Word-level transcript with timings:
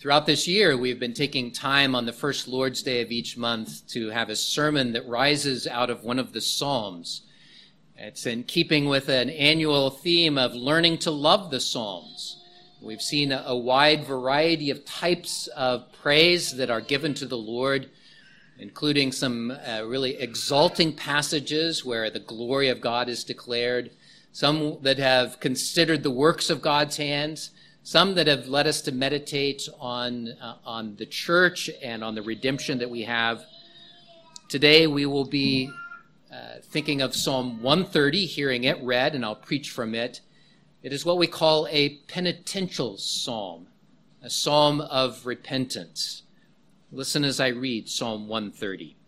Throughout 0.00 0.26
this 0.26 0.46
year, 0.46 0.76
we've 0.76 1.00
been 1.00 1.12
taking 1.12 1.50
time 1.50 1.96
on 1.96 2.06
the 2.06 2.12
first 2.12 2.46
Lord's 2.46 2.84
Day 2.84 3.00
of 3.00 3.10
each 3.10 3.36
month 3.36 3.84
to 3.88 4.10
have 4.10 4.30
a 4.30 4.36
sermon 4.36 4.92
that 4.92 5.08
rises 5.08 5.66
out 5.66 5.90
of 5.90 6.04
one 6.04 6.20
of 6.20 6.32
the 6.32 6.40
Psalms. 6.40 7.22
It's 7.96 8.24
in 8.24 8.44
keeping 8.44 8.86
with 8.86 9.08
an 9.08 9.28
annual 9.28 9.90
theme 9.90 10.38
of 10.38 10.54
learning 10.54 10.98
to 10.98 11.10
love 11.10 11.50
the 11.50 11.58
Psalms. 11.58 12.40
We've 12.80 13.02
seen 13.02 13.32
a 13.32 13.56
wide 13.56 14.04
variety 14.04 14.70
of 14.70 14.84
types 14.84 15.48
of 15.48 15.90
praise 15.90 16.52
that 16.58 16.70
are 16.70 16.80
given 16.80 17.12
to 17.14 17.26
the 17.26 17.36
Lord, 17.36 17.90
including 18.56 19.10
some 19.10 19.50
uh, 19.50 19.82
really 19.84 20.14
exalting 20.20 20.92
passages 20.92 21.84
where 21.84 22.08
the 22.08 22.20
glory 22.20 22.68
of 22.68 22.80
God 22.80 23.08
is 23.08 23.24
declared, 23.24 23.90
some 24.30 24.78
that 24.82 24.98
have 24.98 25.40
considered 25.40 26.04
the 26.04 26.12
works 26.12 26.50
of 26.50 26.62
God's 26.62 26.98
hands, 26.98 27.50
some 27.88 28.16
that 28.16 28.26
have 28.26 28.46
led 28.48 28.66
us 28.66 28.82
to 28.82 28.92
meditate 28.92 29.66
on, 29.80 30.28
uh, 30.42 30.56
on 30.66 30.94
the 30.96 31.06
church 31.06 31.70
and 31.82 32.04
on 32.04 32.14
the 32.14 32.20
redemption 32.20 32.76
that 32.76 32.90
we 32.90 33.00
have. 33.00 33.42
Today 34.46 34.86
we 34.86 35.06
will 35.06 35.24
be 35.24 35.70
uh, 36.30 36.56
thinking 36.64 37.00
of 37.00 37.16
Psalm 37.16 37.62
130, 37.62 38.26
hearing 38.26 38.64
it 38.64 38.78
read, 38.82 39.14
and 39.14 39.24
I'll 39.24 39.34
preach 39.34 39.70
from 39.70 39.94
it. 39.94 40.20
It 40.82 40.92
is 40.92 41.06
what 41.06 41.16
we 41.16 41.26
call 41.26 41.66
a 41.70 41.96
penitential 42.08 42.98
psalm, 42.98 43.68
a 44.22 44.28
psalm 44.28 44.82
of 44.82 45.24
repentance. 45.24 46.24
Listen 46.92 47.24
as 47.24 47.40
I 47.40 47.48
read 47.48 47.88
Psalm 47.88 48.28
130. 48.28 48.98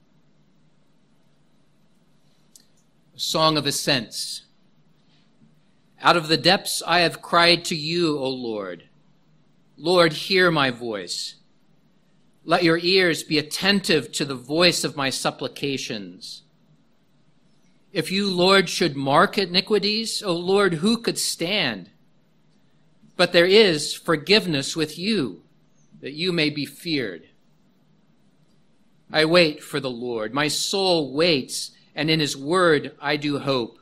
A 3.14 3.20
song 3.20 3.58
of 3.58 3.66
ascents. 3.66 4.44
Out 6.02 6.16
of 6.16 6.28
the 6.28 6.36
depths 6.36 6.82
I 6.86 7.00
have 7.00 7.20
cried 7.20 7.64
to 7.66 7.76
you, 7.76 8.18
O 8.18 8.28
Lord. 8.28 8.84
Lord, 9.76 10.12
hear 10.12 10.50
my 10.50 10.70
voice. 10.70 11.34
Let 12.44 12.64
your 12.64 12.78
ears 12.78 13.22
be 13.22 13.38
attentive 13.38 14.10
to 14.12 14.24
the 14.24 14.34
voice 14.34 14.82
of 14.82 14.96
my 14.96 15.10
supplications. 15.10 16.42
If 17.92 18.10
you, 18.10 18.30
Lord, 18.30 18.68
should 18.68 18.96
mark 18.96 19.36
iniquities, 19.36 20.22
O 20.22 20.32
Lord, 20.32 20.74
who 20.74 20.98
could 20.98 21.18
stand? 21.18 21.90
But 23.16 23.32
there 23.32 23.46
is 23.46 23.92
forgiveness 23.92 24.76
with 24.76 24.98
you, 24.98 25.42
that 26.00 26.12
you 26.12 26.32
may 26.32 26.48
be 26.48 26.64
feared. 26.64 27.24
I 29.12 29.24
wait 29.24 29.62
for 29.62 29.80
the 29.80 29.90
Lord. 29.90 30.32
My 30.32 30.48
soul 30.48 31.12
waits, 31.12 31.72
and 31.94 32.08
in 32.08 32.20
his 32.20 32.36
word 32.36 32.92
I 33.00 33.16
do 33.16 33.40
hope. 33.40 33.79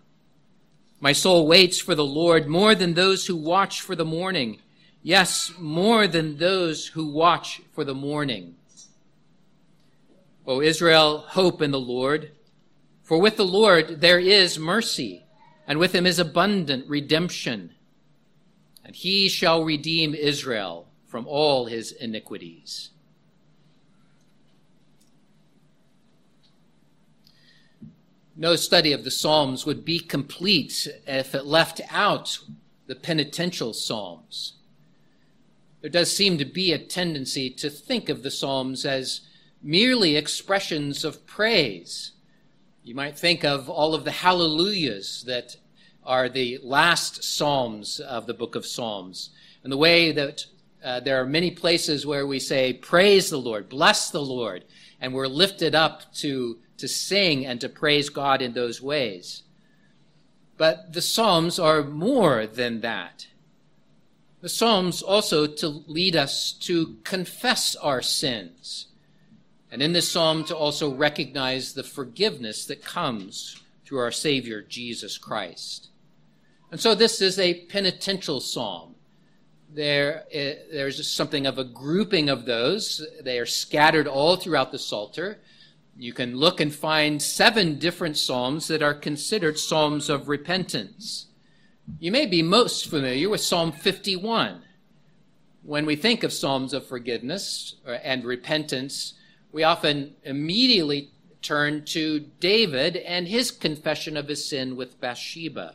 My 1.01 1.13
soul 1.13 1.47
waits 1.47 1.79
for 1.79 1.95
the 1.95 2.05
Lord 2.05 2.49
more 2.49 2.75
than 2.75 2.95
those 2.95 3.27
who 3.27 3.37
watch 3.37 3.81
for 3.81 3.95
the 3.95 4.05
morning. 4.05 4.59
Yes, 5.03 5.53
more 5.59 6.09
than 6.09 6.39
those 6.39 6.89
who 6.89 7.07
watch 7.07 7.63
for 7.73 7.85
the 7.85 7.95
morning. 7.95 8.57
O 10.47 10.61
Israel, 10.61 11.19
hope 11.29 11.63
in 11.63 11.71
the 11.71 11.81
Lord. 11.81 12.33
For 13.03 13.21
with 13.21 13.37
the 13.37 13.45
Lord 13.45 14.01
there 14.01 14.19
is 14.19 14.59
mercy, 14.59 15.25
and 15.67 15.79
with 15.79 15.95
him 15.95 16.05
is 16.05 16.19
abundant 16.19 16.89
redemption. 16.89 17.75
And 18.85 18.97
he 18.97 19.29
shall 19.29 19.63
redeem 19.63 20.15
Israel 20.15 20.89
from 21.07 21.27
all 21.29 21.67
his 21.67 21.93
iniquities. 21.93 22.91
No 28.41 28.55
study 28.55 28.93
of 28.93 29.03
the 29.03 29.11
Psalms 29.11 29.67
would 29.67 29.85
be 29.85 29.99
complete 29.99 30.87
if 31.09 31.35
it 31.35 31.45
left 31.45 31.81
out 31.91 32.39
the 32.87 32.95
penitential 32.95 33.73
Psalms. 33.73 34.53
There 35.81 35.91
does 35.91 36.15
seem 36.15 36.39
to 36.39 36.45
be 36.45 36.73
a 36.73 36.79
tendency 36.79 37.51
to 37.51 37.69
think 37.69 38.09
of 38.09 38.23
the 38.23 38.31
Psalms 38.31 38.85
as 38.85 39.23
merely 39.61 40.15
expressions 40.15 41.05
of 41.05 41.27
praise. 41.27 42.13
You 42.85 42.95
might 42.95 43.19
think 43.19 43.45
of 43.45 43.69
all 43.69 43.93
of 43.93 44.05
the 44.05 44.13
hallelujahs 44.13 45.25
that 45.25 45.57
are 46.05 46.29
the 46.29 46.61
last 46.63 47.25
Psalms 47.25 47.99
of 47.99 48.29
the 48.29 48.35
book 48.35 48.55
of 48.55 48.65
Psalms, 48.65 49.31
and 49.65 49.73
the 49.73 49.77
way 49.77 50.13
that 50.13 50.47
uh, 50.85 51.01
there 51.01 51.21
are 51.21 51.27
many 51.27 51.51
places 51.51 52.07
where 52.07 52.25
we 52.25 52.39
say, 52.39 52.73
Praise 52.73 53.31
the 53.31 53.37
Lord, 53.37 53.69
bless 53.69 54.11
the 54.11 54.23
Lord, 54.23 54.65
and 55.01 55.13
we're 55.13 55.27
lifted 55.27 55.75
up 55.75 56.15
to 56.19 56.59
to 56.79 56.89
sing 56.89 57.45
and 57.45 57.61
to 57.61 57.69
praise 57.69 58.09
God 58.09 58.41
in 58.41 58.53
those 58.55 58.81
ways. 58.81 59.43
But 60.57 60.93
the 60.93 61.03
Psalms 61.03 61.59
are 61.59 61.83
more 61.83 62.47
than 62.47 62.81
that. 62.81 63.29
The 64.41 64.49
Psalms 64.49 65.03
also 65.03 65.47
to 65.47 65.69
lead 65.69 66.17
us 66.17 66.53
to 66.61 66.97
confess 67.05 67.77
our 67.77 68.03
sins. 68.03 68.87
And 69.71 69.83
in 69.83 69.93
this 69.93 70.11
psalm 70.11 70.45
to 70.45 70.57
also 70.57 70.95
recognize 70.95 71.75
the 71.75 71.83
forgiveness 71.83 72.65
that 72.67 72.83
comes 72.83 73.61
through 73.85 73.99
our 73.99 74.13
Savior, 74.13 74.63
Jesus 74.63 75.19
Christ. 75.19 75.89
And 76.71 76.81
so 76.81 76.95
this 76.95 77.21
is 77.21 77.39
a 77.39 77.67
penitential 77.67 78.41
psalm. 78.41 78.95
There, 79.75 80.25
eh, 80.33 80.55
there's 80.73 81.07
something 81.11 81.47
of 81.47 81.59
a 81.59 81.65
grouping 81.65 82.29
of 82.31 82.47
those. 82.47 83.07
They 83.23 83.39
are 83.39 83.47
scattered 83.47 84.07
all 84.07 84.37
throughout 84.37 84.73
the 84.73 84.79
Psalter. 84.79 85.39
You 86.01 86.13
can 86.13 86.37
look 86.37 86.61
and 86.61 86.73
find 86.73 87.21
seven 87.21 87.77
different 87.77 88.17
psalms 88.17 88.69
that 88.69 88.85
are 88.85 88.95
considered 88.95 89.59
psalms 89.59 90.09
of 90.09 90.29
repentance. 90.29 91.27
You 91.99 92.13
may 92.13 92.25
be 92.25 92.41
most 92.41 92.87
familiar 92.87 93.29
with 93.29 93.41
Psalm 93.41 93.73
51. 93.73 94.63
When 95.65 95.87
we 95.87 95.97
think 95.97 96.23
of 96.23 96.33
psalms 96.33 96.73
of 96.73 96.87
forgiveness 96.87 97.75
uh, 97.85 97.91
and 98.05 98.25
repentance, 98.25 99.15
we 99.51 99.65
often 99.65 100.15
immediately 100.23 101.11
turn 101.43 101.85
to 101.87 102.21
David 102.39 102.97
and 102.97 103.27
his 103.27 103.51
confession 103.51 104.17
of 104.17 104.29
his 104.29 104.49
sin 104.49 104.77
with 104.77 105.01
Bathsheba. 105.01 105.75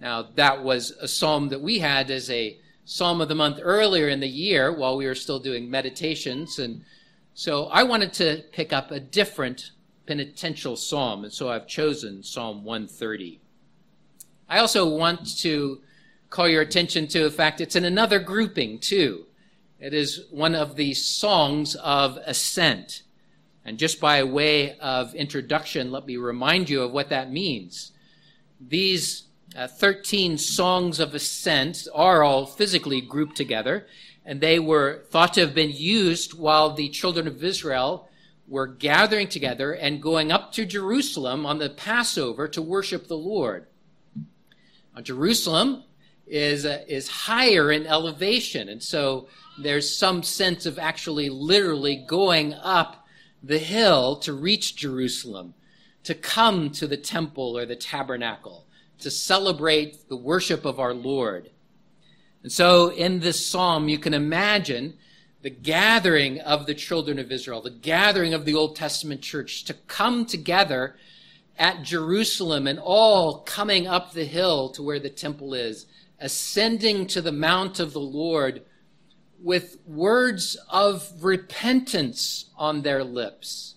Now, 0.00 0.26
that 0.34 0.64
was 0.64 0.90
a 1.00 1.06
psalm 1.06 1.50
that 1.50 1.60
we 1.60 1.78
had 1.78 2.10
as 2.10 2.28
a 2.28 2.58
psalm 2.84 3.20
of 3.20 3.28
the 3.28 3.36
month 3.36 3.60
earlier 3.62 4.08
in 4.08 4.18
the 4.18 4.28
year 4.28 4.72
while 4.72 4.96
we 4.96 5.06
were 5.06 5.14
still 5.14 5.38
doing 5.38 5.70
meditations 5.70 6.58
and 6.58 6.84
so 7.38 7.66
I 7.66 7.82
wanted 7.82 8.14
to 8.14 8.44
pick 8.50 8.72
up 8.72 8.90
a 8.90 8.98
different 8.98 9.72
penitential 10.06 10.74
psalm, 10.74 11.22
and 11.22 11.30
so 11.30 11.50
I've 11.50 11.66
chosen 11.66 12.22
Psalm 12.22 12.64
130. 12.64 13.42
I 14.48 14.58
also 14.58 14.88
want 14.88 15.36
to 15.40 15.82
call 16.30 16.48
your 16.48 16.62
attention 16.62 17.06
to 17.08 17.24
the 17.24 17.30
fact 17.30 17.60
it's 17.60 17.76
in 17.76 17.84
another 17.84 18.20
grouping 18.20 18.78
too. 18.78 19.26
It 19.78 19.92
is 19.92 20.24
one 20.30 20.54
of 20.54 20.76
the 20.76 20.94
songs 20.94 21.74
of 21.74 22.16
ascent. 22.24 23.02
And 23.66 23.76
just 23.76 24.00
by 24.00 24.24
way 24.24 24.78
of 24.78 25.14
introduction, 25.14 25.92
let 25.92 26.06
me 26.06 26.16
remind 26.16 26.70
you 26.70 26.80
of 26.84 26.92
what 26.92 27.10
that 27.10 27.30
means. 27.30 27.92
These 28.58 29.24
uh, 29.54 29.66
13 29.66 30.38
songs 30.38 31.00
of 31.00 31.14
ascent 31.14 31.86
are 31.94 32.22
all 32.22 32.46
physically 32.46 33.02
grouped 33.02 33.36
together, 33.36 33.86
and 34.26 34.40
they 34.40 34.58
were 34.58 35.04
thought 35.10 35.32
to 35.34 35.40
have 35.40 35.54
been 35.54 35.70
used 35.70 36.34
while 36.34 36.74
the 36.74 36.88
children 36.88 37.28
of 37.28 37.42
Israel 37.42 38.08
were 38.48 38.66
gathering 38.66 39.28
together 39.28 39.72
and 39.72 40.02
going 40.02 40.32
up 40.32 40.52
to 40.52 40.66
Jerusalem 40.66 41.46
on 41.46 41.58
the 41.58 41.70
Passover 41.70 42.48
to 42.48 42.60
worship 42.60 43.06
the 43.06 43.16
Lord. 43.16 43.66
Now, 44.94 45.02
Jerusalem 45.02 45.84
is, 46.26 46.66
uh, 46.66 46.84
is 46.88 47.08
higher 47.08 47.70
in 47.70 47.86
elevation, 47.86 48.68
and 48.68 48.82
so 48.82 49.28
there's 49.58 49.96
some 49.96 50.22
sense 50.24 50.66
of 50.66 50.78
actually 50.78 51.28
literally 51.28 51.96
going 51.96 52.52
up 52.54 53.06
the 53.42 53.58
hill 53.58 54.16
to 54.16 54.32
reach 54.32 54.74
Jerusalem, 54.74 55.54
to 56.02 56.14
come 56.14 56.70
to 56.70 56.88
the 56.88 56.96
temple 56.96 57.56
or 57.56 57.64
the 57.64 57.76
tabernacle, 57.76 58.66
to 58.98 59.10
celebrate 59.10 60.08
the 60.08 60.16
worship 60.16 60.64
of 60.64 60.80
our 60.80 60.94
Lord. 60.94 61.50
And 62.46 62.52
so 62.52 62.92
in 62.92 63.18
this 63.18 63.44
psalm, 63.44 63.88
you 63.88 63.98
can 63.98 64.14
imagine 64.14 64.96
the 65.42 65.50
gathering 65.50 66.38
of 66.42 66.66
the 66.66 66.76
children 66.76 67.18
of 67.18 67.32
Israel, 67.32 67.60
the 67.60 67.70
gathering 67.70 68.34
of 68.34 68.44
the 68.44 68.54
Old 68.54 68.76
Testament 68.76 69.20
church 69.20 69.64
to 69.64 69.74
come 69.74 70.24
together 70.24 70.94
at 71.58 71.82
Jerusalem 71.82 72.68
and 72.68 72.78
all 72.78 73.40
coming 73.40 73.88
up 73.88 74.12
the 74.12 74.26
hill 74.26 74.68
to 74.68 74.82
where 74.84 75.00
the 75.00 75.10
temple 75.10 75.54
is, 75.54 75.86
ascending 76.20 77.08
to 77.08 77.20
the 77.20 77.32
mount 77.32 77.80
of 77.80 77.92
the 77.92 77.98
Lord 77.98 78.62
with 79.42 79.78
words 79.84 80.56
of 80.70 81.24
repentance 81.24 82.50
on 82.56 82.82
their 82.82 83.02
lips, 83.02 83.74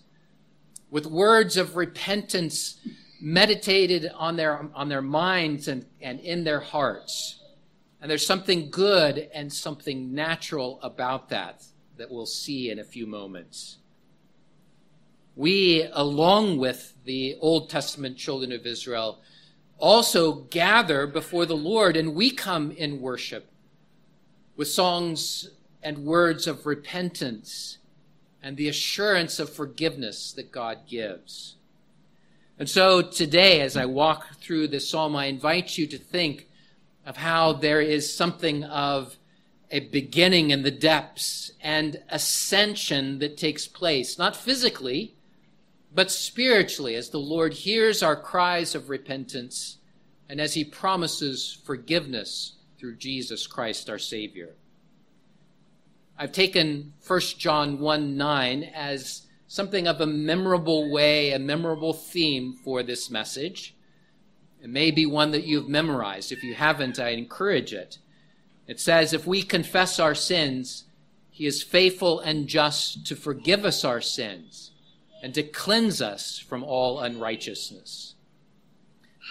with 0.92 1.06
words 1.06 1.56
of 1.56 1.74
repentance 1.74 2.78
meditated 3.20 4.12
on 4.14 4.36
their, 4.36 4.70
on 4.76 4.88
their 4.88 5.02
minds 5.02 5.66
and, 5.66 5.86
and 6.00 6.20
in 6.20 6.44
their 6.44 6.60
hearts. 6.60 7.39
And 8.00 8.10
there's 8.10 8.26
something 8.26 8.70
good 8.70 9.28
and 9.34 9.52
something 9.52 10.14
natural 10.14 10.80
about 10.82 11.28
that 11.28 11.64
that 11.96 12.10
we'll 12.10 12.26
see 12.26 12.70
in 12.70 12.78
a 12.78 12.84
few 12.84 13.06
moments. 13.06 13.76
We, 15.36 15.86
along 15.92 16.58
with 16.58 16.94
the 17.04 17.36
Old 17.40 17.68
Testament 17.68 18.16
children 18.16 18.52
of 18.52 18.66
Israel, 18.66 19.20
also 19.78 20.32
gather 20.32 21.06
before 21.06 21.46
the 21.46 21.56
Lord 21.56 21.96
and 21.96 22.14
we 22.14 22.30
come 22.30 22.70
in 22.70 23.00
worship 23.00 23.50
with 24.56 24.68
songs 24.68 25.50
and 25.82 26.04
words 26.04 26.46
of 26.46 26.66
repentance 26.66 27.78
and 28.42 28.56
the 28.56 28.68
assurance 28.68 29.38
of 29.38 29.50
forgiveness 29.50 30.32
that 30.32 30.52
God 30.52 30.80
gives. 30.86 31.56
And 32.58 32.68
so 32.68 33.00
today, 33.00 33.62
as 33.62 33.76
I 33.76 33.86
walk 33.86 34.36
through 34.36 34.68
this 34.68 34.88
psalm, 34.88 35.16
I 35.16 35.26
invite 35.26 35.78
you 35.78 35.86
to 35.86 35.98
think 35.98 36.46
of 37.04 37.16
how 37.16 37.52
there 37.52 37.80
is 37.80 38.14
something 38.14 38.64
of 38.64 39.16
a 39.70 39.80
beginning 39.80 40.50
in 40.50 40.62
the 40.62 40.70
depths 40.70 41.52
and 41.60 42.02
ascension 42.08 43.18
that 43.20 43.36
takes 43.36 43.66
place, 43.66 44.18
not 44.18 44.36
physically, 44.36 45.14
but 45.92 46.10
spiritually, 46.10 46.94
as 46.94 47.10
the 47.10 47.18
Lord 47.18 47.52
hears 47.52 48.02
our 48.02 48.16
cries 48.16 48.74
of 48.74 48.90
repentance 48.90 49.78
and 50.28 50.40
as 50.40 50.54
he 50.54 50.64
promises 50.64 51.58
forgiveness 51.64 52.56
through 52.78 52.96
Jesus 52.96 53.46
Christ 53.46 53.90
our 53.90 53.98
Savior. 53.98 54.54
I've 56.16 56.32
taken 56.32 56.92
1 57.06 57.20
John 57.38 57.78
1 57.80 58.16
9 58.16 58.62
as 58.74 59.26
something 59.48 59.88
of 59.88 60.00
a 60.00 60.06
memorable 60.06 60.90
way, 60.90 61.32
a 61.32 61.38
memorable 61.38 61.92
theme 61.92 62.52
for 62.52 62.82
this 62.82 63.10
message. 63.10 63.74
It 64.62 64.68
may 64.68 64.90
be 64.90 65.06
one 65.06 65.30
that 65.30 65.44
you've 65.44 65.68
memorized. 65.68 66.32
If 66.32 66.42
you 66.44 66.54
haven't, 66.54 66.98
I 66.98 67.10
encourage 67.10 67.72
it. 67.72 67.98
It 68.66 68.78
says, 68.78 69.12
If 69.12 69.26
we 69.26 69.42
confess 69.42 69.98
our 69.98 70.14
sins, 70.14 70.84
he 71.30 71.46
is 71.46 71.62
faithful 71.62 72.20
and 72.20 72.46
just 72.46 73.06
to 73.06 73.16
forgive 73.16 73.64
us 73.64 73.84
our 73.84 74.00
sins 74.00 74.72
and 75.22 75.32
to 75.34 75.42
cleanse 75.42 76.02
us 76.02 76.38
from 76.38 76.62
all 76.62 77.00
unrighteousness. 77.00 78.14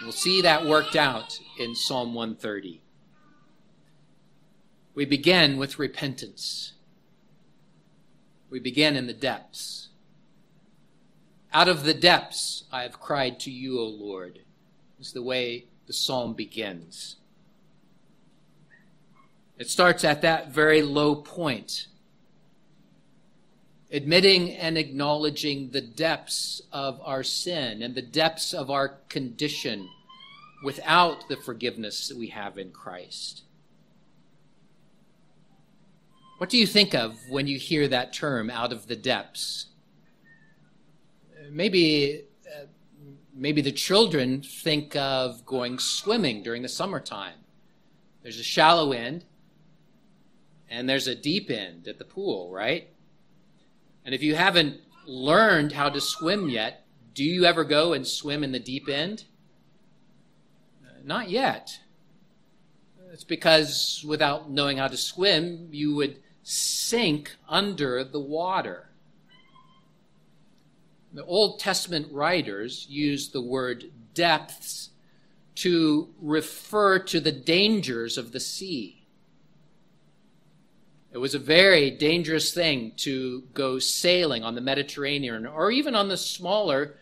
We'll 0.02 0.12
see 0.12 0.42
that 0.42 0.66
worked 0.66 0.96
out 0.96 1.38
in 1.58 1.74
Psalm 1.74 2.14
130. 2.14 2.82
We 4.94 5.04
begin 5.04 5.56
with 5.56 5.78
repentance. 5.78 6.72
We 8.48 8.58
begin 8.58 8.96
in 8.96 9.06
the 9.06 9.12
depths. 9.12 9.88
Out 11.52 11.68
of 11.68 11.84
the 11.84 11.94
depths 11.94 12.64
I 12.72 12.82
have 12.82 13.00
cried 13.00 13.38
to 13.40 13.50
you, 13.50 13.78
O 13.78 13.84
Lord, 13.84 14.40
is 15.00 15.12
the 15.12 15.22
way 15.22 15.66
the 15.86 15.92
psalm 15.92 16.34
begins. 16.34 17.16
It 19.58 19.68
starts 19.68 20.04
at 20.04 20.22
that 20.22 20.52
very 20.52 20.82
low 20.82 21.16
point, 21.16 21.86
admitting 23.90 24.52
and 24.52 24.78
acknowledging 24.78 25.70
the 25.70 25.80
depths 25.80 26.62
of 26.72 27.00
our 27.02 27.22
sin 27.22 27.82
and 27.82 27.94
the 27.94 28.02
depths 28.02 28.54
of 28.54 28.70
our 28.70 28.88
condition 29.08 29.88
without 30.62 31.28
the 31.28 31.36
forgiveness 31.36 32.08
that 32.08 32.16
we 32.16 32.28
have 32.28 32.58
in 32.58 32.70
Christ. 32.70 33.42
What 36.38 36.48
do 36.48 36.56
you 36.56 36.66
think 36.66 36.94
of 36.94 37.18
when 37.28 37.46
you 37.46 37.58
hear 37.58 37.86
that 37.88 38.14
term, 38.14 38.48
out 38.48 38.72
of 38.72 38.86
the 38.86 38.96
depths? 38.96 39.66
Maybe, 41.50 42.24
maybe 43.40 43.62
the 43.62 43.72
children 43.72 44.42
think 44.42 44.94
of 44.94 45.46
going 45.46 45.78
swimming 45.78 46.42
during 46.42 46.60
the 46.60 46.68
summertime. 46.68 47.38
There's 48.22 48.38
a 48.38 48.44
shallow 48.44 48.92
end 48.92 49.24
and 50.68 50.86
there's 50.86 51.08
a 51.08 51.14
deep 51.14 51.50
end 51.50 51.88
at 51.88 51.98
the 51.98 52.04
pool, 52.04 52.52
right? 52.52 52.88
And 54.04 54.14
if 54.14 54.22
you 54.22 54.34
haven't 54.34 54.82
learned 55.06 55.72
how 55.72 55.88
to 55.88 56.02
swim 56.02 56.50
yet, 56.50 56.84
do 57.14 57.24
you 57.24 57.46
ever 57.46 57.64
go 57.64 57.94
and 57.94 58.06
swim 58.06 58.44
in 58.44 58.52
the 58.52 58.60
deep 58.60 58.90
end? 58.90 59.24
Uh, 60.84 61.00
not 61.02 61.30
yet. 61.30 61.80
It's 63.10 63.24
because 63.24 64.04
without 64.06 64.50
knowing 64.50 64.76
how 64.76 64.88
to 64.88 64.98
swim, 64.98 65.68
you 65.72 65.94
would 65.94 66.18
sink 66.42 67.36
under 67.48 68.04
the 68.04 68.20
water. 68.20 68.89
The 71.12 71.24
Old 71.24 71.58
Testament 71.58 72.12
writers 72.12 72.86
use 72.88 73.30
the 73.30 73.42
word 73.42 73.90
depths 74.14 74.90
to 75.56 76.08
refer 76.20 76.98
to 77.00 77.20
the 77.20 77.32
dangers 77.32 78.16
of 78.16 78.32
the 78.32 78.40
sea. 78.40 79.00
It 81.12 81.18
was 81.18 81.34
a 81.34 81.40
very 81.40 81.90
dangerous 81.90 82.54
thing 82.54 82.92
to 82.98 83.42
go 83.52 83.80
sailing 83.80 84.44
on 84.44 84.54
the 84.54 84.60
Mediterranean 84.60 85.44
or 85.44 85.72
even 85.72 85.96
on 85.96 86.08
the 86.08 86.16
smaller 86.16 86.94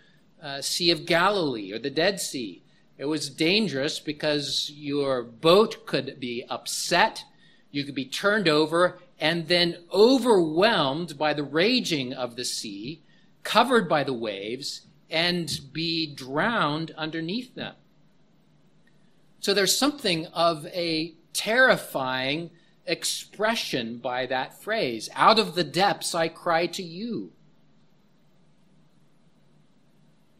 uh, 0.42 0.62
Sea 0.62 0.90
of 0.90 1.04
Galilee 1.04 1.72
or 1.72 1.78
the 1.78 1.90
Dead 1.90 2.18
Sea. 2.18 2.62
It 2.96 3.04
was 3.04 3.28
dangerous 3.28 4.00
because 4.00 4.72
your 4.74 5.22
boat 5.22 5.84
could 5.84 6.18
be 6.18 6.44
upset, 6.48 7.24
you 7.70 7.84
could 7.84 7.94
be 7.94 8.06
turned 8.06 8.48
over, 8.48 8.98
and 9.20 9.48
then 9.48 9.84
overwhelmed 9.92 11.18
by 11.18 11.34
the 11.34 11.44
raging 11.44 12.14
of 12.14 12.36
the 12.36 12.44
sea, 12.44 13.02
covered 13.48 13.88
by 13.88 14.04
the 14.04 14.12
waves, 14.12 14.82
and 15.08 15.60
be 15.72 16.06
drowned 16.14 16.90
underneath 16.98 17.54
them. 17.54 17.74
So 19.40 19.54
there's 19.54 19.74
something 19.74 20.26
of 20.26 20.66
a 20.66 21.14
terrifying 21.32 22.50
expression 22.84 23.96
by 23.96 24.26
that 24.26 24.60
phrase. 24.60 25.08
Out 25.14 25.38
of 25.38 25.54
the 25.54 25.64
depths 25.64 26.14
I 26.14 26.28
cry 26.28 26.66
to 26.66 26.82
you. 26.82 27.32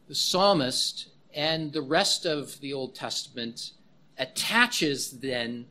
The 0.07 0.13
psalmist 0.13 1.09
and 1.33 1.73
the 1.73 1.81
rest 1.81 2.27
of 2.27 2.59
the 2.59 2.73
Old 2.73 2.93
Testament 2.93 3.71
attaches 4.19 5.19
then 5.19 5.65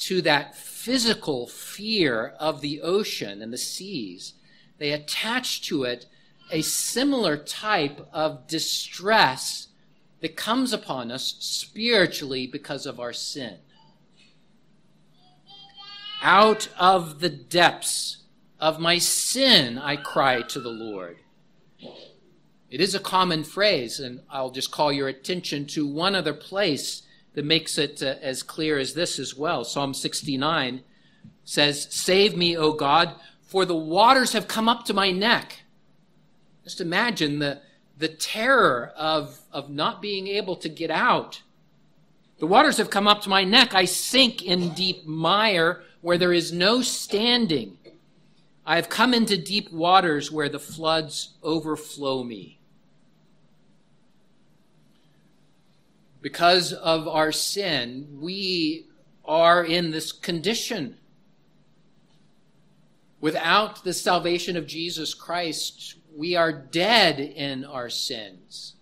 to 0.00 0.20
that 0.20 0.54
physical 0.54 1.46
fear 1.46 2.34
of 2.38 2.60
the 2.60 2.82
ocean 2.82 3.40
and 3.40 3.54
the 3.54 3.58
seas. 3.58 4.34
They 4.76 4.92
attach 4.92 5.62
to 5.68 5.84
it 5.84 6.08
a 6.50 6.62
similar 6.62 7.36
type 7.36 8.06
of 8.12 8.46
distress 8.46 9.68
that 10.20 10.36
comes 10.36 10.72
upon 10.72 11.10
us 11.10 11.36
spiritually 11.40 12.46
because 12.46 12.86
of 12.86 13.00
our 13.00 13.12
sin. 13.12 13.58
Out 16.22 16.68
of 16.78 17.20
the 17.20 17.28
depths 17.28 18.18
of 18.60 18.78
my 18.78 18.98
sin, 18.98 19.78
I 19.78 19.96
cry 19.96 20.42
to 20.42 20.60
the 20.60 20.70
Lord. 20.70 21.18
It 22.70 22.80
is 22.80 22.94
a 22.94 23.00
common 23.00 23.44
phrase, 23.44 23.98
and 24.00 24.20
I'll 24.30 24.50
just 24.50 24.70
call 24.70 24.92
your 24.92 25.08
attention 25.08 25.66
to 25.66 25.86
one 25.86 26.14
other 26.14 26.32
place 26.32 27.02
that 27.34 27.44
makes 27.44 27.76
it 27.76 28.02
uh, 28.02 28.14
as 28.22 28.42
clear 28.42 28.78
as 28.78 28.94
this 28.94 29.18
as 29.18 29.36
well. 29.36 29.64
Psalm 29.64 29.92
69 29.92 30.82
says, 31.44 31.88
Save 31.90 32.36
me, 32.36 32.56
O 32.56 32.72
God, 32.72 33.14
for 33.42 33.64
the 33.64 33.76
waters 33.76 34.32
have 34.32 34.48
come 34.48 34.68
up 34.68 34.84
to 34.86 34.94
my 34.94 35.10
neck. 35.10 35.61
Just 36.64 36.80
imagine 36.80 37.38
the, 37.38 37.60
the 37.98 38.08
terror 38.08 38.92
of, 38.96 39.40
of 39.52 39.70
not 39.70 40.00
being 40.00 40.28
able 40.28 40.56
to 40.56 40.68
get 40.68 40.90
out. 40.90 41.42
The 42.38 42.46
waters 42.46 42.78
have 42.78 42.90
come 42.90 43.06
up 43.06 43.22
to 43.22 43.28
my 43.28 43.44
neck. 43.44 43.74
I 43.74 43.84
sink 43.84 44.42
in 44.42 44.74
deep 44.74 45.06
mire 45.06 45.82
where 46.00 46.18
there 46.18 46.32
is 46.32 46.52
no 46.52 46.82
standing. 46.82 47.78
I 48.64 48.76
have 48.76 48.88
come 48.88 49.14
into 49.14 49.36
deep 49.36 49.72
waters 49.72 50.30
where 50.30 50.48
the 50.48 50.58
floods 50.58 51.34
overflow 51.42 52.22
me. 52.22 52.58
because 56.22 56.72
of 56.72 57.08
our 57.08 57.32
sin, 57.32 58.18
we 58.20 58.86
are 59.24 59.64
in 59.64 59.90
this 59.90 60.12
condition. 60.12 60.96
Without 63.20 63.84
the 63.84 63.92
salvation 63.92 64.56
of 64.56 64.66
Jesus 64.66 65.14
Christ, 65.14 65.96
we 66.14 66.36
are 66.36 66.52
dead 66.52 67.20
in 67.20 67.64
our 67.64 67.88
sins. 67.90 68.74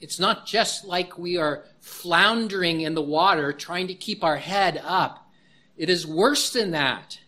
It's 0.00 0.18
not 0.18 0.46
just 0.46 0.84
like 0.84 1.18
we 1.18 1.36
are 1.36 1.64
floundering 1.80 2.80
in 2.80 2.94
the 2.94 3.02
water 3.02 3.52
trying 3.52 3.88
to 3.88 3.94
keep 3.94 4.22
our 4.22 4.36
head 4.36 4.80
up. 4.84 5.30
It 5.76 5.88
is 5.88 6.06
worse 6.06 6.52
than 6.52 6.72
that. 6.72 7.20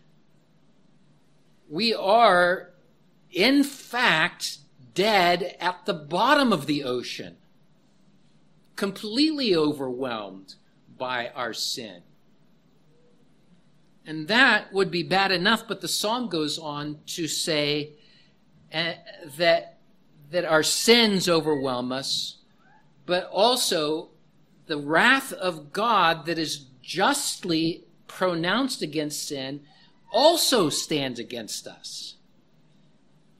We 1.68 1.94
are, 1.94 2.70
in 3.30 3.64
fact, 3.64 4.58
dead 4.94 5.56
at 5.60 5.86
the 5.86 5.94
bottom 5.94 6.52
of 6.52 6.66
the 6.66 6.84
ocean 6.84 7.36
completely 8.76 9.56
overwhelmed 9.56 10.54
by 10.98 11.30
our 11.34 11.52
sin. 11.52 12.02
And 14.04 14.28
that 14.28 14.72
would 14.72 14.90
be 14.90 15.02
bad 15.02 15.32
enough, 15.32 15.66
but 15.66 15.80
the 15.80 15.88
psalm 15.88 16.28
goes 16.28 16.58
on 16.58 17.00
to 17.06 17.26
say 17.26 17.94
uh, 18.73 18.92
that, 19.37 19.78
that 20.30 20.44
our 20.44 20.62
sins 20.62 21.28
overwhelm 21.28 21.92
us, 21.92 22.38
but 23.04 23.28
also 23.30 24.11
the 24.66 24.78
wrath 24.78 25.32
of 25.32 25.73
God 25.73 26.26
that 26.26 26.38
is 26.38 26.66
justly 26.82 27.85
pronounced 28.06 28.82
against 28.82 29.26
sin 29.26 29.61
also 30.12 30.68
stands 30.68 31.18
against 31.18 31.66
us. 31.66 32.14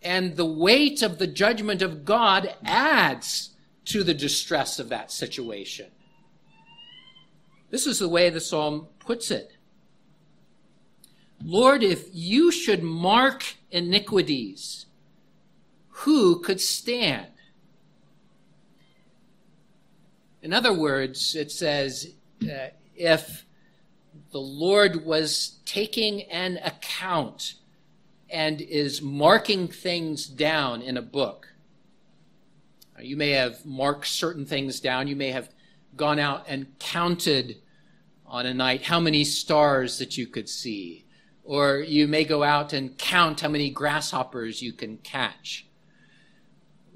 And 0.03 0.37
the 0.37 0.47
weight 0.47 1.03
of 1.03 1.19
the 1.19 1.27
judgment 1.27 1.83
of 1.83 2.05
God 2.05 2.55
adds 2.65 3.51
to 3.87 4.05
the 4.05 4.15
distress 4.15 4.79
of 4.79 4.89
that 4.89 5.11
situation. 5.11 5.91
This 7.71 7.87
is 7.87 7.99
the 7.99 8.09
way 8.09 8.31
the 8.31 8.41
psalm 8.41 8.89
puts 8.99 9.31
it. 9.31 9.57
Lord, 11.43 11.83
if 11.83 12.09
you 12.13 12.51
should 12.51 12.83
mark 12.83 13.57
iniquities, 13.71 14.86
who 16.01 16.41
could 16.41 16.61
stand? 16.61 17.27
In 20.43 20.53
other 20.53 20.73
words, 20.73 21.35
it 21.35 21.51
says, 21.51 22.13
uh, 22.43 22.69
if 22.95 23.47
the 24.31 24.39
Lord 24.39 25.07
was 25.07 25.59
taking 25.65 26.23
an 26.25 26.59
account 26.63 27.55
and 28.29 28.61
is 28.61 29.01
marking 29.01 29.69
things 29.69 30.27
down 30.27 30.83
in 30.83 30.99
a 30.99 31.03
book, 31.03 31.49
you 33.01 33.17
may 33.17 33.31
have 33.31 33.65
marked 33.65 34.07
certain 34.07 34.45
things 34.45 34.81
down. 34.81 35.09
You 35.09 35.17
may 35.17 35.31
have 35.31 35.49
gone 35.97 36.19
out 36.19 36.45
and 36.47 36.79
counted 36.79 37.57
on 38.27 38.45
a 38.45 38.53
night 38.53 38.83
how 38.83 39.01
many 39.01 39.25
stars 39.25 39.99
that 39.99 40.19
you 40.19 40.27
could 40.27 40.51
see. 40.51 41.07
Or 41.43 41.79
you 41.79 42.07
may 42.07 42.25
go 42.25 42.43
out 42.43 42.75
and 42.75 42.99
count 42.99 43.41
how 43.41 43.49
many 43.49 43.71
grasshoppers 43.71 44.61
you 44.61 44.73
can 44.73 44.99
catch. 44.99 45.67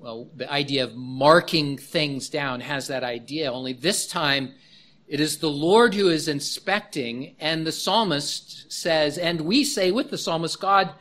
Well, 0.01 0.31
the 0.35 0.51
idea 0.51 0.85
of 0.85 0.97
marking 0.97 1.77
things 1.77 2.31
down 2.31 2.61
has 2.61 2.87
that 2.87 3.05
idea, 3.05 3.53
only 3.53 3.75
this 3.75 4.07
time 4.07 4.55
it 5.07 5.21
is 5.21 5.39
the 5.39 5.51
Lord 5.51 5.93
who 5.93 6.09
is 6.09 6.27
inspecting, 6.27 7.35
and 7.39 7.67
the 7.67 7.73
psalmist 7.73 8.73
says, 8.73 9.19
and 9.19 9.43
we 9.43 9.63
say 9.63 9.91
with 9.91 10.09
the 10.09 10.17
psalmist, 10.17 10.59
God, 10.59 10.95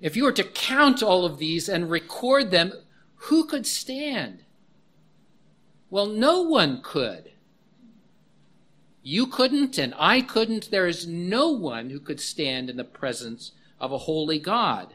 if 0.00 0.16
you 0.16 0.22
were 0.22 0.32
to 0.32 0.44
count 0.44 1.02
all 1.02 1.24
of 1.24 1.38
these 1.38 1.68
and 1.68 1.90
record 1.90 2.52
them, 2.52 2.72
who 3.14 3.44
could 3.44 3.66
stand? 3.66 4.44
Well, 5.90 6.06
no 6.06 6.42
one 6.42 6.80
could. 6.80 7.32
You 9.02 9.26
couldn't, 9.26 9.78
and 9.78 9.94
I 9.98 10.20
couldn't. 10.20 10.70
There 10.70 10.86
is 10.86 11.08
no 11.08 11.48
one 11.48 11.90
who 11.90 11.98
could 11.98 12.20
stand 12.20 12.70
in 12.70 12.76
the 12.76 12.84
presence 12.84 13.50
of 13.80 13.90
a 13.90 13.98
holy 13.98 14.38
God. 14.38 14.94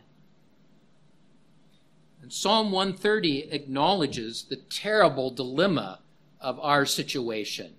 Psalm 2.30 2.72
130 2.72 3.52
acknowledges 3.52 4.44
the 4.44 4.56
terrible 4.56 5.32
dilemma 5.32 6.00
of 6.40 6.60
our 6.60 6.86
situation. 6.86 7.74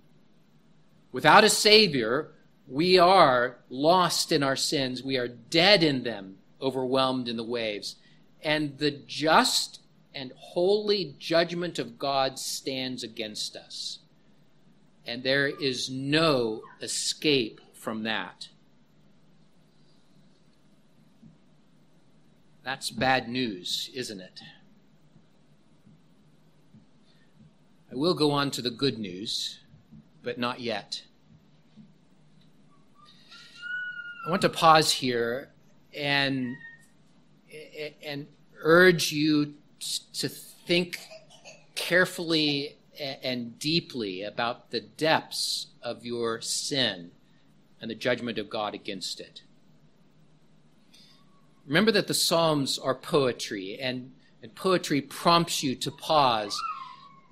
Without 1.13 1.45
a 1.45 1.49
Savior, 1.49 2.33
we 2.67 2.99
are 2.99 3.59
lost 3.69 4.33
in 4.33 4.43
our 4.43 4.57
sins. 4.57 5.03
We 5.03 5.17
are 5.17 5.29
dead 5.29 5.83
in 5.83 6.03
them, 6.03 6.39
overwhelmed 6.61 7.29
in 7.29 7.37
the 7.37 7.45
waves. 7.45 7.97
And 8.43 8.79
the 8.79 8.91
just 8.91 9.81
and 10.15 10.33
holy 10.37 11.15
judgment 11.19 11.79
of 11.79 11.99
God 11.99 12.39
stands 12.39 13.03
against 13.05 13.57
us. 13.57 14.01
And 15.07 15.23
there 15.23 15.47
is 15.47 15.89
no 15.91 16.63
escape 16.81 17.61
from 17.73 18.03
that. 18.03 18.49
That's 22.63 22.91
bad 22.91 23.29
news, 23.29 23.91
isn't 23.95 24.21
it? 24.21 24.41
I 27.91 27.97
will 27.97 28.15
go 28.15 28.31
on 28.31 28.51
to 28.53 28.63
the 28.63 28.71
good 28.71 28.99
news, 28.99 29.61
but 30.23 30.39
not 30.39 30.61
yet. 30.61 31.03
I 34.27 34.31
want 34.31 34.43
to 34.43 34.49
pause 34.49 34.93
here 34.93 35.49
and 35.95 36.57
and 38.05 38.27
urge 38.63 39.11
you 39.11 39.55
to 40.13 40.29
think 40.29 41.01
carefully 41.75 42.77
and 43.01 43.59
deeply 43.59 44.23
about 44.23 44.71
the 44.71 44.81
depths 44.81 45.69
of 45.83 46.05
your 46.05 46.41
sin 46.43 47.11
and 47.81 47.91
the 47.91 47.95
judgment 47.95 48.39
of 48.39 48.51
God 48.51 48.75
against 48.75 49.19
it. 49.21 49.43
Remember 51.71 51.93
that 51.93 52.09
the 52.09 52.15
Psalms 52.15 52.81
are 52.81 52.97
poetry, 52.97 53.79
and, 53.81 54.11
and 54.43 54.53
poetry 54.57 55.01
prompts 55.01 55.63
you 55.63 55.77
to 55.77 55.93
pause 55.93 56.61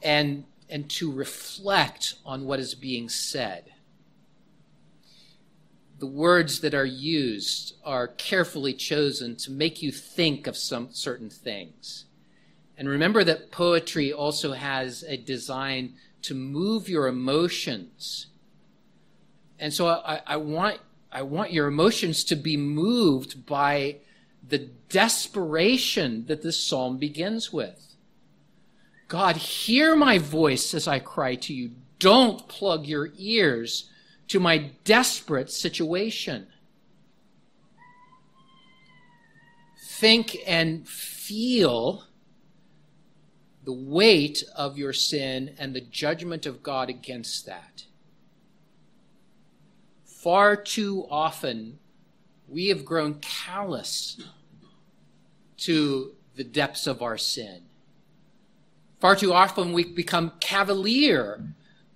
and, 0.00 0.45
and 0.71 0.88
to 0.90 1.11
reflect 1.11 2.14
on 2.25 2.45
what 2.45 2.61
is 2.61 2.76
being 2.76 3.09
said. 3.09 3.64
The 5.99 6.07
words 6.07 6.61
that 6.61 6.73
are 6.73 6.85
used 6.85 7.75
are 7.85 8.07
carefully 8.07 8.75
chosen 8.75 9.35
to 9.38 9.50
make 9.50 9.83
you 9.83 9.90
think 9.90 10.47
of 10.47 10.57
some 10.57 10.90
certain 10.92 11.30
things. 11.30 12.04
And 12.76 12.88
remember 12.88 13.25
that 13.25 13.50
poetry 13.50 14.12
also 14.12 14.52
has 14.52 15.02
a 15.09 15.16
design 15.16 15.95
to 16.23 16.35
move 16.37 16.88
your 16.88 17.09
emotions. 17.09 18.28
And 19.59 19.75
so 19.75 19.88
I, 19.88 20.21
I, 20.25 20.37
want, 20.37 20.78
I 21.11 21.23
want 21.23 21.52
your 21.52 21.66
emotions 21.66 22.23
to 22.23 22.37
be 22.37 22.57
moved 22.57 23.45
by 23.45 23.97
the 24.48 24.70
desperation 24.88 26.26
that 26.26 26.42
this 26.42 26.62
psalm 26.62 26.98
begins 26.98 27.52
with. 27.52 27.96
God, 29.08 29.36
hear 29.36 29.96
my 29.96 30.18
voice 30.18 30.74
as 30.74 30.86
I 30.86 30.98
cry 30.98 31.34
to 31.36 31.54
you. 31.54 31.72
Don't 31.98 32.46
plug 32.48 32.86
your 32.86 33.10
ears 33.16 33.90
to 34.28 34.38
my 34.38 34.70
desperate 34.84 35.50
situation. 35.50 36.46
Think 39.82 40.36
and 40.46 40.86
feel 40.86 42.04
the 43.64 43.72
weight 43.72 44.44
of 44.54 44.78
your 44.78 44.92
sin 44.92 45.54
and 45.58 45.74
the 45.74 45.80
judgment 45.80 46.46
of 46.46 46.62
God 46.62 46.88
against 46.88 47.46
that. 47.46 47.84
Far 50.04 50.56
too 50.56 51.06
often, 51.10 51.78
we 52.46 52.68
have 52.68 52.84
grown 52.84 53.14
callous 53.14 54.20
to 55.58 56.12
the 56.36 56.44
depths 56.44 56.86
of 56.86 57.02
our 57.02 57.18
sin. 57.18 57.62
Far 59.00 59.16
too 59.16 59.32
often, 59.32 59.72
we 59.72 59.84
become 59.84 60.32
cavalier 60.40 61.42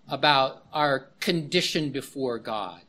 about 0.09 0.65
our 0.73 1.09
condition 1.21 1.91
before 1.91 2.39
God. 2.39 2.83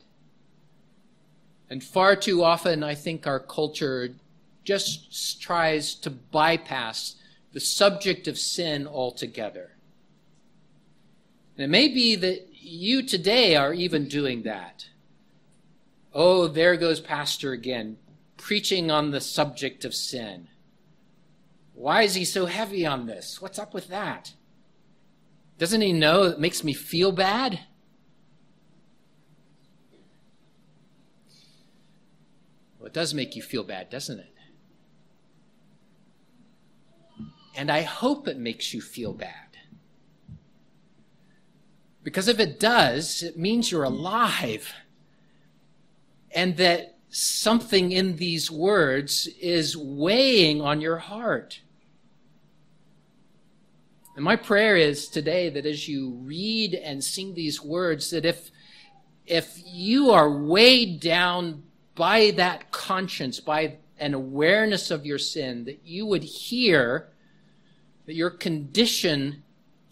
And 1.70 1.82
far 1.82 2.14
too 2.14 2.44
often, 2.44 2.84
I 2.84 2.94
think 2.94 3.26
our 3.26 3.40
culture 3.40 4.10
just 4.64 5.40
tries 5.40 5.94
to 5.96 6.10
bypass 6.10 7.16
the 7.52 7.60
subject 7.60 8.28
of 8.28 8.38
sin 8.38 8.86
altogether. 8.86 9.72
And 11.56 11.64
it 11.64 11.68
may 11.68 11.88
be 11.88 12.16
that 12.16 12.48
you 12.52 13.02
today 13.02 13.56
are 13.56 13.72
even 13.72 14.08
doing 14.08 14.42
that. 14.42 14.86
Oh, 16.12 16.48
there 16.48 16.76
goes 16.76 17.00
Pastor 17.00 17.52
again, 17.52 17.96
preaching 18.36 18.90
on 18.90 19.10
the 19.10 19.20
subject 19.20 19.84
of 19.84 19.94
sin. 19.94 20.48
Why 21.74 22.02
is 22.02 22.14
he 22.14 22.24
so 22.24 22.46
heavy 22.46 22.86
on 22.86 23.06
this? 23.06 23.42
What's 23.42 23.58
up 23.58 23.74
with 23.74 23.88
that? 23.88 24.32
Doesn't 25.58 25.80
he 25.80 25.92
know 25.92 26.24
it 26.24 26.40
makes 26.40 26.64
me 26.64 26.72
feel 26.72 27.12
bad? 27.12 27.60
Well, 32.78 32.86
it 32.86 32.92
does 32.92 33.14
make 33.14 33.36
you 33.36 33.42
feel 33.42 33.64
bad, 33.64 33.90
doesn't 33.90 34.18
it? 34.18 34.34
And 37.56 37.70
I 37.70 37.82
hope 37.82 38.26
it 38.26 38.38
makes 38.38 38.74
you 38.74 38.80
feel 38.80 39.12
bad. 39.12 39.30
Because 42.02 42.28
if 42.28 42.38
it 42.38 42.60
does, 42.60 43.22
it 43.22 43.38
means 43.38 43.70
you're 43.70 43.84
alive. 43.84 44.74
And 46.32 46.56
that 46.56 46.98
something 47.08 47.92
in 47.92 48.16
these 48.16 48.50
words 48.50 49.28
is 49.40 49.76
weighing 49.76 50.60
on 50.60 50.80
your 50.80 50.98
heart. 50.98 51.60
And 54.14 54.24
my 54.24 54.36
prayer 54.36 54.76
is 54.76 55.08
today 55.08 55.48
that 55.50 55.66
as 55.66 55.88
you 55.88 56.10
read 56.22 56.74
and 56.74 57.02
sing 57.02 57.34
these 57.34 57.62
words, 57.62 58.10
that 58.10 58.24
if, 58.24 58.50
if 59.26 59.60
you 59.66 60.10
are 60.10 60.30
weighed 60.30 61.00
down 61.00 61.64
by 61.94 62.30
that 62.32 62.70
conscience, 62.70 63.40
by 63.40 63.78
an 63.98 64.14
awareness 64.14 64.90
of 64.90 65.04
your 65.06 65.18
sin, 65.18 65.64
that 65.64 65.80
you 65.84 66.06
would 66.06 66.22
hear 66.22 67.08
that 68.06 68.14
your 68.14 68.30
condition 68.30 69.42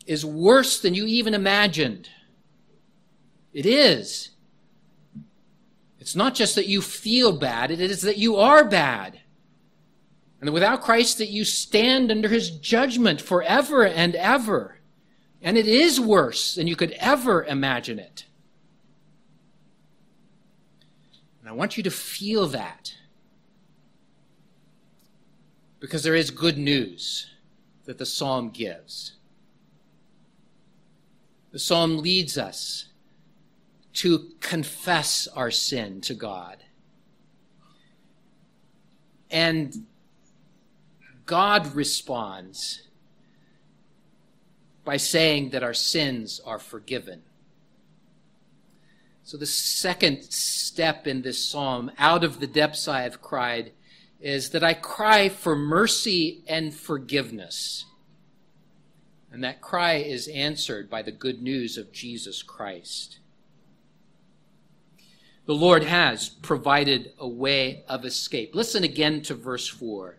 is 0.06 0.24
worse 0.24 0.80
than 0.80 0.94
you 0.94 1.06
even 1.06 1.34
imagined. 1.34 2.08
It 3.52 3.66
is. 3.66 4.30
It's 5.98 6.16
not 6.16 6.34
just 6.34 6.54
that 6.56 6.66
you 6.66 6.82
feel 6.82 7.32
bad, 7.32 7.70
it 7.70 7.80
is 7.80 8.02
that 8.02 8.18
you 8.18 8.36
are 8.36 8.64
bad. 8.64 9.20
And 10.42 10.52
without 10.52 10.82
Christ 10.82 11.18
that 11.18 11.28
you 11.28 11.44
stand 11.44 12.10
under 12.10 12.28
his 12.28 12.50
judgment 12.50 13.20
forever 13.20 13.86
and 13.86 14.16
ever. 14.16 14.78
And 15.40 15.56
it 15.56 15.68
is 15.68 16.00
worse 16.00 16.56
than 16.56 16.66
you 16.66 16.74
could 16.74 16.90
ever 16.98 17.44
imagine 17.44 18.00
it. 18.00 18.26
And 21.40 21.48
I 21.48 21.52
want 21.52 21.76
you 21.76 21.84
to 21.84 21.92
feel 21.92 22.48
that. 22.48 22.92
Because 25.78 26.02
there 26.02 26.16
is 26.16 26.32
good 26.32 26.58
news 26.58 27.30
that 27.84 27.98
the 27.98 28.06
psalm 28.06 28.50
gives. 28.50 29.12
The 31.52 31.60
psalm 31.60 31.98
leads 31.98 32.36
us 32.36 32.86
to 33.94 34.30
confess 34.40 35.28
our 35.28 35.52
sin 35.52 36.00
to 36.00 36.14
God. 36.14 36.56
And 39.30 39.86
God 41.32 41.74
responds 41.74 42.82
by 44.84 44.98
saying 44.98 45.48
that 45.48 45.62
our 45.62 45.72
sins 45.72 46.42
are 46.44 46.58
forgiven. 46.58 47.22
So, 49.24 49.38
the 49.38 49.46
second 49.46 50.24
step 50.24 51.06
in 51.06 51.22
this 51.22 51.42
psalm, 51.42 51.90
out 51.96 52.22
of 52.22 52.38
the 52.38 52.46
depths 52.46 52.86
I 52.86 53.00
have 53.00 53.22
cried, 53.22 53.72
is 54.20 54.50
that 54.50 54.62
I 54.62 54.74
cry 54.74 55.30
for 55.30 55.56
mercy 55.56 56.44
and 56.46 56.74
forgiveness. 56.74 57.86
And 59.32 59.42
that 59.42 59.62
cry 59.62 59.94
is 59.94 60.28
answered 60.28 60.90
by 60.90 61.00
the 61.00 61.12
good 61.12 61.40
news 61.40 61.78
of 61.78 61.92
Jesus 61.92 62.42
Christ. 62.42 63.20
The 65.46 65.54
Lord 65.54 65.84
has 65.84 66.28
provided 66.28 67.14
a 67.18 67.26
way 67.26 67.84
of 67.88 68.04
escape. 68.04 68.54
Listen 68.54 68.84
again 68.84 69.22
to 69.22 69.34
verse 69.34 69.66
4. 69.66 70.18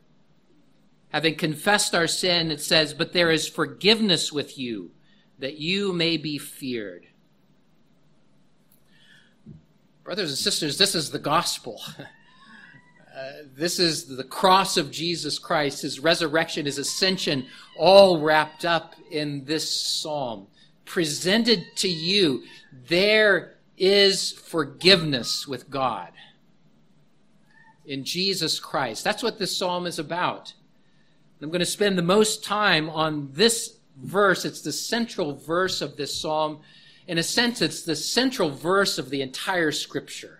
Having 1.13 1.35
confessed 1.35 1.93
our 1.93 2.07
sin, 2.07 2.49
it 2.49 2.59
says, 2.59 2.93
But 2.95 3.13
there 3.13 3.29
is 3.29 3.47
forgiveness 3.47 4.33
with 4.33 4.57
you, 4.57 4.91
that 5.37 5.59
you 5.59 5.93
may 5.93 6.17
be 6.17 6.39
feared. 6.39 7.05
Brothers 10.03 10.31
and 10.31 10.37
sisters, 10.37 10.77
this 10.77 10.95
is 10.95 11.11
the 11.11 11.19
gospel. 11.19 11.81
Uh, 13.15 13.43
this 13.55 13.77
is 13.77 14.07
the 14.07 14.23
cross 14.23 14.75
of 14.75 14.89
Jesus 14.89 15.37
Christ, 15.37 15.83
his 15.83 15.99
resurrection, 15.99 16.65
his 16.65 16.79
ascension, 16.79 17.45
all 17.77 18.19
wrapped 18.19 18.65
up 18.65 18.95
in 19.11 19.45
this 19.45 19.69
psalm. 19.69 20.47
Presented 20.83 21.63
to 21.75 21.87
you, 21.87 22.41
there 22.87 23.53
is 23.77 24.31
forgiveness 24.31 25.47
with 25.47 25.69
God 25.69 26.09
in 27.85 28.03
Jesus 28.03 28.59
Christ. 28.59 29.03
That's 29.03 29.21
what 29.21 29.37
this 29.37 29.55
psalm 29.55 29.85
is 29.85 29.99
about. 29.99 30.53
I'm 31.43 31.49
going 31.49 31.59
to 31.59 31.65
spend 31.65 31.97
the 31.97 32.03
most 32.03 32.43
time 32.43 32.89
on 32.89 33.29
this 33.33 33.77
verse. 33.97 34.45
It's 34.45 34.61
the 34.61 34.71
central 34.71 35.35
verse 35.35 35.81
of 35.81 35.97
this 35.97 36.17
psalm. 36.17 36.61
In 37.05 37.17
a 37.17 37.23
sense, 37.23 37.61
it's 37.61 37.83
the 37.83 37.97
central 37.97 38.49
verse 38.49 38.97
of 38.97 39.09
the 39.09 39.21
entire 39.21 39.73
scripture. 39.73 40.39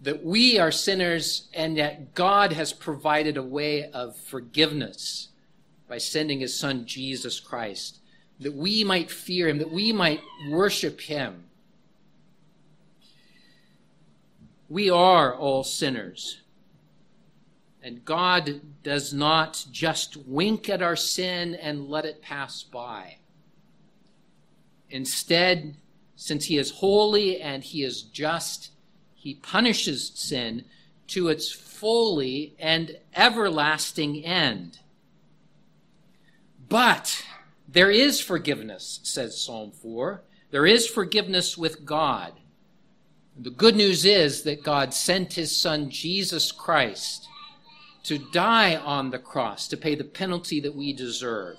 That 0.00 0.24
we 0.24 0.58
are 0.58 0.72
sinners 0.72 1.48
and 1.54 1.76
yet 1.76 2.14
God 2.14 2.52
has 2.52 2.72
provided 2.72 3.36
a 3.36 3.42
way 3.42 3.88
of 3.90 4.16
forgiveness 4.16 5.28
by 5.88 5.98
sending 5.98 6.40
his 6.40 6.58
son 6.58 6.84
Jesus 6.84 7.38
Christ. 7.38 8.00
That 8.40 8.54
we 8.54 8.82
might 8.82 9.12
fear 9.12 9.46
him, 9.46 9.58
that 9.58 9.70
we 9.70 9.92
might 9.92 10.20
worship 10.50 11.02
him. 11.02 11.44
We 14.68 14.90
are 14.90 15.32
all 15.32 15.62
sinners. 15.62 16.41
And 17.82 18.04
God 18.04 18.60
does 18.84 19.12
not 19.12 19.66
just 19.72 20.16
wink 20.16 20.68
at 20.68 20.82
our 20.82 20.94
sin 20.94 21.54
and 21.56 21.88
let 21.88 22.04
it 22.04 22.22
pass 22.22 22.62
by. 22.62 23.16
Instead, 24.88 25.74
since 26.14 26.44
He 26.44 26.58
is 26.58 26.70
holy 26.70 27.40
and 27.40 27.64
He 27.64 27.82
is 27.82 28.02
just, 28.02 28.70
He 29.14 29.34
punishes 29.34 30.12
sin 30.14 30.64
to 31.08 31.28
its 31.28 31.50
fully 31.50 32.54
and 32.58 32.98
everlasting 33.16 34.24
end. 34.24 34.78
But 36.68 37.24
there 37.68 37.90
is 37.90 38.20
forgiveness, 38.20 39.00
says 39.02 39.42
Psalm 39.42 39.72
4. 39.72 40.22
There 40.52 40.66
is 40.66 40.86
forgiveness 40.86 41.58
with 41.58 41.84
God. 41.84 42.34
The 43.36 43.50
good 43.50 43.74
news 43.74 44.04
is 44.04 44.42
that 44.42 44.62
God 44.62 44.94
sent 44.94 45.32
His 45.32 45.56
Son, 45.56 45.90
Jesus 45.90 46.52
Christ, 46.52 47.28
to 48.04 48.18
die 48.18 48.76
on 48.76 49.10
the 49.10 49.18
cross 49.18 49.68
to 49.68 49.76
pay 49.76 49.94
the 49.94 50.04
penalty 50.04 50.60
that 50.60 50.74
we 50.74 50.92
deserve. 50.92 51.56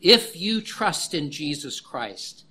If 0.00 0.36
you 0.36 0.60
trust 0.60 1.14
in 1.14 1.30
Jesus 1.30 1.80
Christ, 1.80 2.44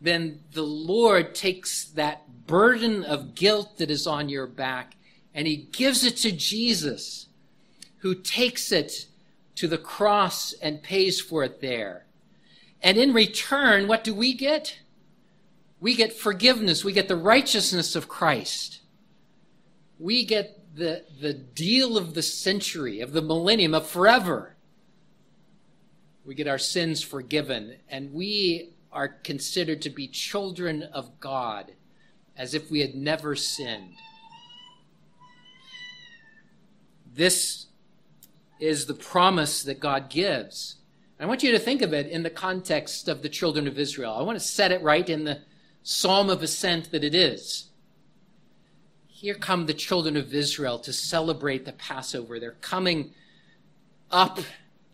then 0.00 0.40
the 0.52 0.62
Lord 0.62 1.34
takes 1.34 1.84
that 1.84 2.46
burden 2.46 3.04
of 3.04 3.34
guilt 3.34 3.78
that 3.78 3.90
is 3.90 4.06
on 4.06 4.28
your 4.28 4.46
back 4.46 4.96
and 5.34 5.46
he 5.46 5.68
gives 5.70 6.04
it 6.04 6.16
to 6.18 6.32
Jesus, 6.32 7.26
who 7.98 8.14
takes 8.14 8.72
it 8.72 9.06
to 9.56 9.68
the 9.68 9.78
cross 9.78 10.54
and 10.54 10.82
pays 10.82 11.20
for 11.20 11.44
it 11.44 11.60
there. 11.60 12.06
And 12.82 12.96
in 12.96 13.12
return, 13.12 13.86
what 13.86 14.02
do 14.02 14.14
we 14.14 14.32
get? 14.32 14.78
We 15.78 15.94
get 15.94 16.12
forgiveness. 16.12 16.84
We 16.84 16.92
get 16.92 17.08
the 17.08 17.16
righteousness 17.16 17.94
of 17.94 18.08
Christ. 18.08 18.80
We 19.98 20.24
get 20.24 20.55
the, 20.76 21.04
the 21.20 21.32
deal 21.32 21.96
of 21.96 22.14
the 22.14 22.22
century, 22.22 23.00
of 23.00 23.12
the 23.12 23.22
millennium, 23.22 23.74
of 23.74 23.88
forever. 23.88 24.56
We 26.24 26.34
get 26.34 26.48
our 26.48 26.58
sins 26.58 27.02
forgiven, 27.02 27.76
and 27.88 28.12
we 28.12 28.74
are 28.92 29.08
considered 29.08 29.82
to 29.82 29.90
be 29.90 30.08
children 30.08 30.82
of 30.82 31.18
God 31.20 31.72
as 32.36 32.52
if 32.54 32.70
we 32.70 32.80
had 32.80 32.94
never 32.94 33.34
sinned. 33.34 33.94
This 37.14 37.66
is 38.60 38.86
the 38.86 38.94
promise 38.94 39.62
that 39.62 39.80
God 39.80 40.10
gives. 40.10 40.76
I 41.18 41.24
want 41.24 41.42
you 41.42 41.52
to 41.52 41.58
think 41.58 41.80
of 41.80 41.94
it 41.94 42.06
in 42.08 42.22
the 42.22 42.30
context 42.30 43.08
of 43.08 43.22
the 43.22 43.30
children 43.30 43.66
of 43.66 43.78
Israel. 43.78 44.14
I 44.14 44.22
want 44.22 44.38
to 44.38 44.44
set 44.44 44.72
it 44.72 44.82
right 44.82 45.08
in 45.08 45.24
the 45.24 45.40
psalm 45.82 46.28
of 46.28 46.42
ascent 46.42 46.90
that 46.90 47.04
it 47.04 47.14
is. 47.14 47.65
Here 49.18 49.34
come 49.34 49.64
the 49.64 49.72
children 49.72 50.14
of 50.18 50.34
Israel 50.34 50.78
to 50.80 50.92
celebrate 50.92 51.64
the 51.64 51.72
Passover. 51.72 52.38
They're 52.38 52.50
coming 52.60 53.14
up 54.10 54.40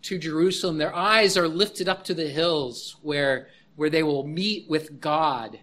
to 0.03 0.17
Jerusalem. 0.17 0.79
Their 0.79 0.95
eyes 0.95 1.37
are 1.37 1.49
lifted 1.49 1.89
up 1.89 2.05
to 2.05 2.15
the 2.15 2.29
hills 2.29 2.95
where, 3.03 3.49
where 3.75 3.91
they 3.91 4.05
will 4.05 4.25
meet 4.25 4.71
with 4.71 5.01
God. 5.01 5.59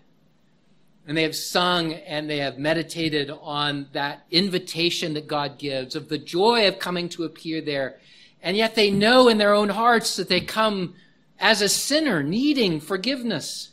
And 1.07 1.15
they 1.15 1.23
have 1.23 1.37
sung 1.37 1.93
and 1.93 2.29
they 2.29 2.39
have 2.39 2.57
meditated 2.57 3.31
on 3.31 3.87
that 3.93 4.25
invitation 4.29 5.13
that 5.13 5.25
God 5.25 5.57
gives 5.57 5.95
of 5.95 6.09
the 6.09 6.17
joy 6.17 6.67
of 6.67 6.79
coming 6.79 7.07
to 7.09 7.23
appear 7.23 7.61
there. 7.61 7.97
And 8.41 8.57
yet 8.57 8.75
they 8.75 8.91
know 8.91 9.29
in 9.29 9.37
their 9.37 9.53
own 9.53 9.69
hearts 9.69 10.17
that 10.17 10.27
they 10.27 10.41
come 10.41 10.95
as 11.39 11.61
a 11.61 11.69
sinner 11.69 12.23
needing 12.23 12.81
forgiveness. 12.81 13.69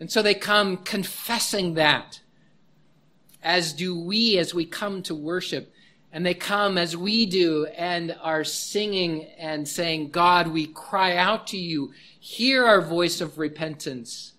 And 0.00 0.10
so 0.10 0.22
they 0.22 0.32
come 0.32 0.78
confessing 0.78 1.74
that 1.74 2.20
as 3.44 3.74
do 3.74 3.96
we 3.96 4.38
as 4.38 4.54
we 4.54 4.64
come 4.64 5.02
to 5.02 5.14
worship. 5.14 5.72
And 6.10 6.24
they 6.24 6.34
come 6.34 6.78
as 6.78 6.96
we 6.96 7.26
do 7.26 7.66
and 7.66 8.16
are 8.22 8.44
singing 8.44 9.24
and 9.38 9.68
saying, 9.68 10.10
God, 10.10 10.48
we 10.48 10.68
cry 10.68 11.16
out 11.16 11.48
to 11.48 11.58
you. 11.58 11.92
Hear 12.18 12.64
our 12.64 12.80
voice 12.80 13.20
of 13.20 13.38
repentance. 13.38 14.32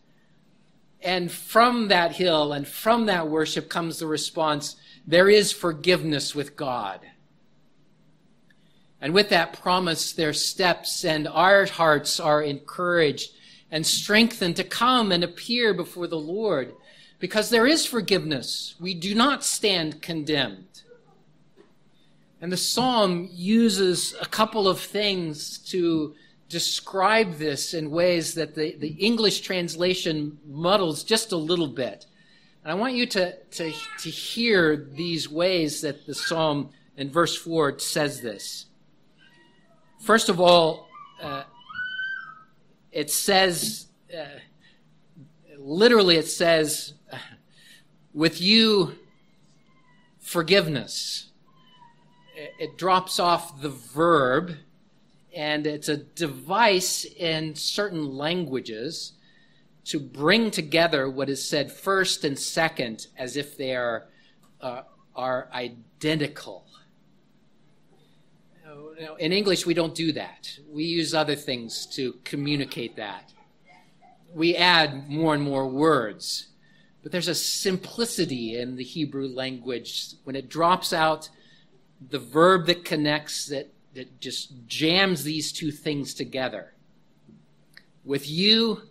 And 1.02 1.32
from 1.32 1.90
that 1.90 2.14
hill 2.14 2.52
and 2.52 2.68
from 2.68 3.06
that 3.06 3.30
worship 3.30 3.70
comes 3.70 4.00
the 4.00 4.08
response, 4.08 4.78
there 5.06 5.30
is 5.30 5.52
forgiveness 5.52 6.34
with 6.34 6.56
God. 6.56 7.02
And 9.02 9.14
with 9.14 9.30
that 9.30 9.62
promise, 9.62 10.14
their 10.14 10.34
steps 10.34 11.06
and 11.06 11.28
our 11.28 11.66
hearts 11.66 12.20
are 12.20 12.42
encouraged 12.42 13.32
and 13.70 13.86
strengthened 13.86 14.56
to 14.56 14.64
come 14.64 15.12
and 15.12 15.24
appear 15.24 15.74
before 15.74 16.08
the 16.08 16.18
Lord 16.18 16.74
because 17.26 17.50
there 17.50 17.66
is 17.66 17.88
forgiveness. 17.88 18.76
We 18.80 18.94
do 18.94 19.16
not 19.16 19.44
stand 19.44 20.00
condemned. 20.00 20.84
And 22.40 22.52
the 22.52 22.56
psalm 22.56 23.28
uses 23.32 24.14
a 24.22 24.28
couple 24.28 24.68
of 24.68 24.80
things 24.80 25.58
to 25.70 26.14
describe 26.50 27.40
this 27.40 27.74
in 27.74 27.90
ways 27.90 28.36
that 28.36 28.54
the, 28.54 28.76
the 28.78 28.90
English 28.90 29.40
translation 29.42 30.38
muddles 30.46 31.04
just 31.04 31.32
a 31.32 31.36
little 31.36 31.66
bit. 31.66 32.06
And 32.64 32.72
I 32.72 32.76
want 32.76 32.94
you 32.94 33.08
to, 33.08 33.36
to, 33.36 33.74
to 34.02 34.10
hear 34.12 34.88
these 34.94 35.28
ways 35.28 35.82
that 35.82 36.06
the 36.06 36.14
psalm 36.14 36.70
in 36.96 37.10
verse 37.10 37.36
4 37.36 37.80
says 37.80 38.22
this. 38.22 38.68
First 40.00 40.30
of 40.30 40.40
all, 40.40 40.88
uh, 41.20 41.46
it 42.92 43.10
says, 43.10 43.85
literally, 45.76 46.16
it 46.16 46.28
says, 46.28 46.94
with 48.14 48.42
you 48.42 48.96
forgiveness. 50.20 51.30
It 52.60 52.78
drops 52.78 53.20
off 53.20 53.62
the 53.62 53.70
verb, 53.70 54.56
and 55.36 55.68
it's 55.68 55.90
a 55.90 55.98
device 55.98 57.06
in 57.06 57.56
certain 57.56 58.16
languages 58.16 59.14
to 59.86 60.00
bring 60.00 60.50
together 60.50 61.10
what 61.10 61.30
is 61.30 61.48
said 61.48 61.72
first 61.72 62.24
and 62.24 62.40
second 62.40 63.08
as 63.18 63.38
if 63.38 63.56
they 63.56 63.76
are, 63.76 64.08
uh, 64.62 64.82
are 65.16 65.48
identical. 65.54 66.66
In 69.20 69.32
English, 69.32 69.66
we 69.66 69.74
don't 69.74 69.94
do 69.94 70.12
that. 70.14 70.58
We 70.72 70.86
use 70.86 71.14
other 71.14 71.36
things 71.36 71.86
to 71.88 72.16
communicate 72.24 72.96
that. 72.96 73.35
We 74.36 74.56
add 74.56 75.10
more 75.10 75.34
and 75.34 75.42
more 75.42 75.66
words 75.66 76.48
But 77.02 77.12
there's 77.12 77.30
a 77.30 77.36
simplicity 77.36 78.60
in 78.60 78.76
the 78.76 78.84
Hebrew 78.84 79.28
language 79.28 80.16
when 80.26 80.36
it 80.36 80.50
drops 80.50 80.92
out 80.92 81.30
the 82.10 82.20
verb 82.20 82.66
that 82.66 82.84
connects 82.84 83.48
that, 83.48 83.72
that 83.94 84.20
just 84.20 84.68
jams 84.68 85.24
these 85.24 85.52
two 85.52 85.72
things 85.72 86.14
together. 86.14 86.74
With 88.04 88.28
you, 88.30 88.82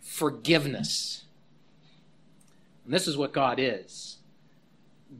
forgiveness. 0.00 1.24
And 2.84 2.92
this 2.92 3.06
is 3.06 3.16
what 3.16 3.32
God 3.32 3.58
is 3.60 4.18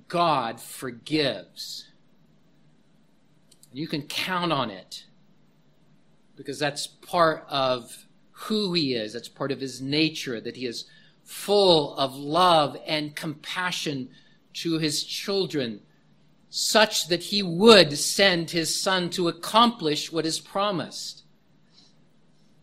God 0.08 0.60
forgives. 0.60 1.88
You 3.72 3.86
can 3.86 4.02
count 4.02 4.52
on 4.52 4.70
it 4.70 5.04
because 6.36 6.58
that's 6.58 6.86
part 6.86 7.44
of 7.48 8.06
who 8.42 8.72
He 8.72 8.94
is, 8.94 9.12
that's 9.12 9.28
part 9.28 9.52
of 9.52 9.60
His 9.60 9.80
nature, 9.80 10.40
that 10.40 10.56
He 10.56 10.66
is 10.66 10.86
full 11.24 11.96
of 11.96 12.14
love 12.14 12.76
and 12.86 13.14
compassion 13.14 14.08
to 14.54 14.78
his 14.78 15.04
children, 15.04 15.80
such 16.50 17.08
that 17.08 17.24
he 17.24 17.42
would 17.42 17.96
send 17.96 18.50
his 18.50 18.78
son 18.80 19.08
to 19.10 19.28
accomplish 19.28 20.12
what 20.12 20.26
is 20.26 20.40
promised. 20.40 21.22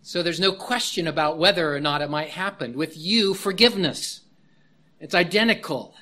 So 0.01 0.23
there's 0.23 0.39
no 0.39 0.51
question 0.51 1.07
about 1.07 1.37
whether 1.37 1.75
or 1.75 1.79
not 1.79 2.01
it 2.01 2.09
might 2.09 2.29
happen. 2.29 2.73
With 2.73 2.97
you, 2.97 3.33
forgiveness. 3.33 4.21
It's 4.99 5.15
identical. 5.15 5.95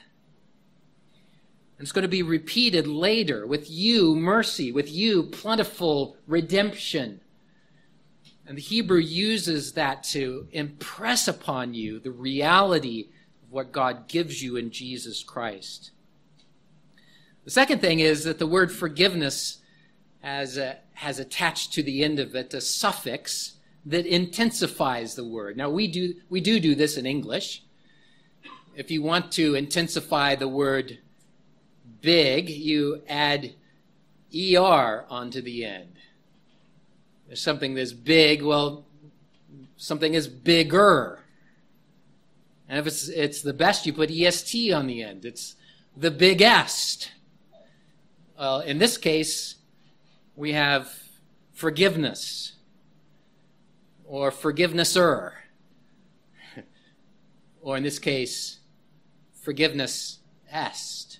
It's 1.80 1.92
going 1.92 2.04
to 2.04 2.10
be 2.10 2.24
repeated 2.24 2.88
later. 2.88 3.46
With 3.46 3.70
you, 3.70 4.16
mercy. 4.16 4.72
With 4.72 4.92
you, 4.92 5.24
plentiful 5.24 6.18
redemption. 6.26 7.20
And 8.48 8.58
the 8.58 8.62
Hebrew 8.62 9.00
uses 9.00 9.74
that 9.74 10.04
to 10.06 10.48
impress 10.54 11.28
upon 11.28 11.74
you 11.74 12.00
the 12.00 12.12
reality 12.12 13.10
of 13.44 13.52
what 13.52 13.74
God 13.74 14.08
gives 14.08 14.42
you 14.42 14.56
in 14.56 14.72
Jesus 14.72 15.22
Christ. 15.22 15.92
The 17.44 17.52
second 17.52 17.82
thing 17.82 18.00
is 18.00 18.24
that 18.24 18.40
the 18.40 18.48
word 18.48 18.72
forgiveness 18.72 19.60
has, 20.22 20.58
a, 20.58 20.78
has 20.94 21.20
attached 21.20 21.74
to 21.74 21.84
the 21.84 22.06
end 22.06 22.20
of 22.20 22.36
it 22.36 22.54
a 22.54 22.62
suffix 22.62 23.58
that 23.86 24.06
intensifies 24.06 25.16
the 25.16 25.28
word. 25.28 25.58
Now, 25.58 25.70
we 25.70 25.90
do, 25.90 26.14
we 26.30 26.40
do 26.40 26.62
do 26.62 26.74
this 26.74 26.98
in 26.98 27.06
English. 27.06 27.64
If 28.76 28.92
you 28.92 29.02
want 29.02 29.32
to 29.34 29.56
intensify 29.56 30.36
the 30.36 30.48
word 30.48 31.00
big, 32.02 32.50
you 32.50 33.02
add 33.10 33.56
ER 34.34 35.06
onto 35.10 35.42
the 35.42 35.66
end. 35.66 35.97
There's 37.28 37.42
something 37.42 37.76
that's 37.76 37.94
big, 37.94 38.42
well, 38.42 38.86
something 39.76 40.13
is 40.13 40.28
bigger. 40.28 41.20
And 42.70 42.80
if 42.80 42.88
it's, 42.88 43.10
it's 43.10 43.42
the 43.42 43.54
best, 43.54 43.86
you 43.86 43.94
put 43.94 44.10
EST 44.10 44.72
on 44.74 44.88
the 44.88 45.04
end. 45.04 45.26
It's 45.26 45.56
the 45.96 46.12
biggest. 46.12 47.12
Well, 48.38 48.62
in 48.62 48.78
this 48.78 48.98
case, 48.98 49.56
we 50.36 50.54
have 50.54 50.94
forgiveness 51.54 52.54
or 54.06 54.32
forgivenesser. 54.32 55.32
or 57.62 57.78
in 57.78 57.84
this 57.84 58.00
case, 58.00 58.60
forgiveness 59.34 60.20
est. 60.52 61.20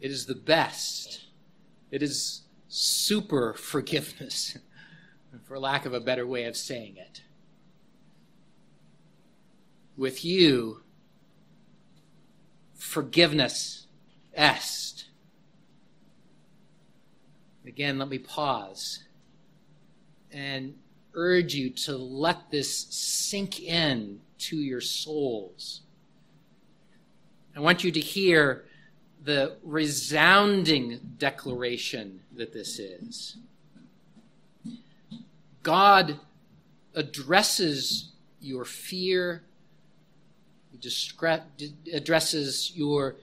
It 0.00 0.10
is 0.10 0.26
the 0.26 0.34
best. 0.34 1.26
It 1.90 2.02
is 2.02 2.42
super 2.68 3.54
forgiveness, 3.54 4.58
for 5.44 5.58
lack 5.58 5.86
of 5.86 5.94
a 5.94 6.00
better 6.00 6.26
way 6.26 6.44
of 6.44 6.56
saying 6.56 6.96
it. 6.96 7.22
With 9.96 10.24
you, 10.24 10.82
forgiveness 12.74 13.86
est. 14.34 15.06
Again, 17.66 17.98
let 17.98 18.08
me 18.08 18.18
pause 18.18 19.04
and 20.30 20.74
urge 21.14 21.54
you 21.54 21.70
to 21.70 21.96
let 21.96 22.50
this 22.50 22.86
sink 22.90 23.60
in 23.60 24.20
to 24.38 24.56
your 24.56 24.80
souls. 24.80 25.82
I 27.56 27.60
want 27.60 27.82
you 27.82 27.90
to 27.90 28.00
hear 28.00 28.67
the 29.28 29.52
resounding 29.62 30.98
declaration 31.18 32.20
that 32.34 32.54
this 32.54 32.78
is. 32.78 33.36
God 35.62 36.18
addresses 36.94 38.12
your 38.40 38.64
fear, 38.64 39.42
addresses 41.92 42.72
your, 42.74 43.16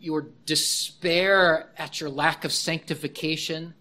your 0.00 0.26
despair 0.46 1.70
at 1.78 2.00
your 2.00 2.10
lack 2.10 2.44
of 2.44 2.52
sanctification. 2.52 3.72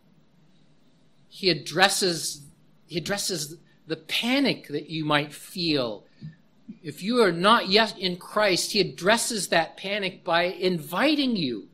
He 1.29 1.49
addresses, 1.49 2.43
he 2.85 2.99
addresses 2.99 3.57
the 3.87 3.95
panic 3.97 4.67
that 4.67 4.91
you 4.91 5.03
might 5.03 5.33
feel 5.33 6.03
if 6.81 7.01
you 7.01 7.21
are 7.21 7.31
not 7.31 7.69
yet 7.69 7.97
in 7.97 8.17
Christ, 8.17 8.71
he 8.71 8.81
addresses 8.81 9.47
that 9.47 9.77
panic 9.77 10.23
by 10.23 10.43
inviting 10.43 11.35
you, 11.35 11.69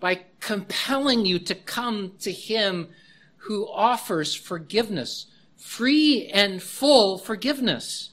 by 0.00 0.22
compelling 0.40 1.24
you 1.24 1.38
to 1.40 1.54
come 1.54 2.12
to 2.20 2.30
him 2.32 2.88
who 3.36 3.66
offers 3.68 4.34
forgiveness, 4.34 5.26
free 5.56 6.26
and 6.28 6.62
full 6.62 7.18
forgiveness. 7.18 8.10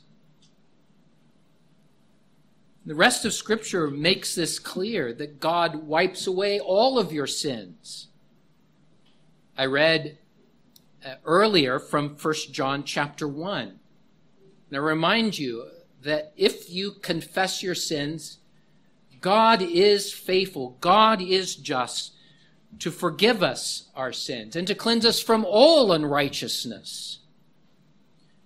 The 2.85 2.95
rest 2.95 3.25
of 3.25 3.33
Scripture 3.33 3.89
makes 3.89 4.33
this 4.33 4.59
clear 4.59 5.13
that 5.13 5.39
God 5.39 5.87
wipes 5.87 6.25
away 6.25 6.59
all 6.59 6.97
of 6.97 7.13
your 7.13 7.27
sins. 7.27 8.07
I 9.57 9.65
read 9.65 10.17
uh, 11.05 11.15
earlier 11.23 11.79
from 11.79 12.15
1 12.15 12.33
John 12.51 12.83
chapter 12.83 13.27
1 13.27 13.79
now, 14.71 14.79
remind 14.79 15.37
you 15.37 15.67
that 16.01 16.31
if 16.37 16.69
you 16.69 16.93
confess 16.93 17.61
your 17.61 17.75
sins, 17.75 18.37
God 19.19 19.61
is 19.61 20.13
faithful, 20.13 20.77
God 20.79 21.21
is 21.21 21.55
just 21.55 22.13
to 22.79 22.89
forgive 22.89 23.43
us 23.43 23.89
our 23.95 24.13
sins 24.13 24.55
and 24.55 24.65
to 24.67 24.73
cleanse 24.73 25.05
us 25.05 25.21
from 25.21 25.45
all 25.45 25.91
unrighteousness. 25.91 27.19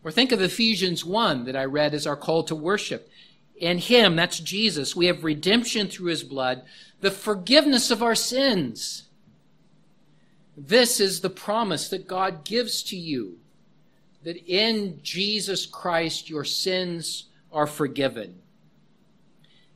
Or 0.03 0.11
think 0.11 0.31
of 0.31 0.41
Ephesians 0.41 1.05
1 1.05 1.45
that 1.45 1.55
I 1.55 1.65
read 1.65 1.93
as 1.93 2.07
our 2.07 2.17
call 2.17 2.43
to 2.45 2.55
worship. 2.55 3.09
In 3.55 3.77
Him, 3.77 4.15
that's 4.15 4.39
Jesus, 4.39 4.95
we 4.95 5.05
have 5.05 5.23
redemption 5.23 5.87
through 5.87 6.09
His 6.09 6.23
blood, 6.23 6.63
the 7.01 7.11
forgiveness 7.11 7.91
of 7.91 8.01
our 8.01 8.15
sins. 8.15 9.03
This 10.57 10.99
is 10.99 11.21
the 11.21 11.29
promise 11.29 11.87
that 11.89 12.07
God 12.07 12.43
gives 12.43 12.81
to 12.83 12.97
you 12.97 13.37
that 14.25 14.37
in 14.47 14.99
Jesus 15.03 15.67
Christ 15.67 16.31
your 16.31 16.43
sins 16.43 17.25
are 17.51 17.67
forgiven. 17.67 18.41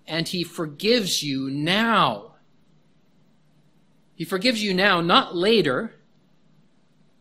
And 0.08 0.28
he 0.28 0.44
forgives 0.44 1.22
you 1.22 1.52
now. 1.52 2.34
He 4.16 4.26
forgives 4.26 4.62
you 4.62 4.74
now, 4.74 5.02
not 5.02 5.36
later. 5.36 5.94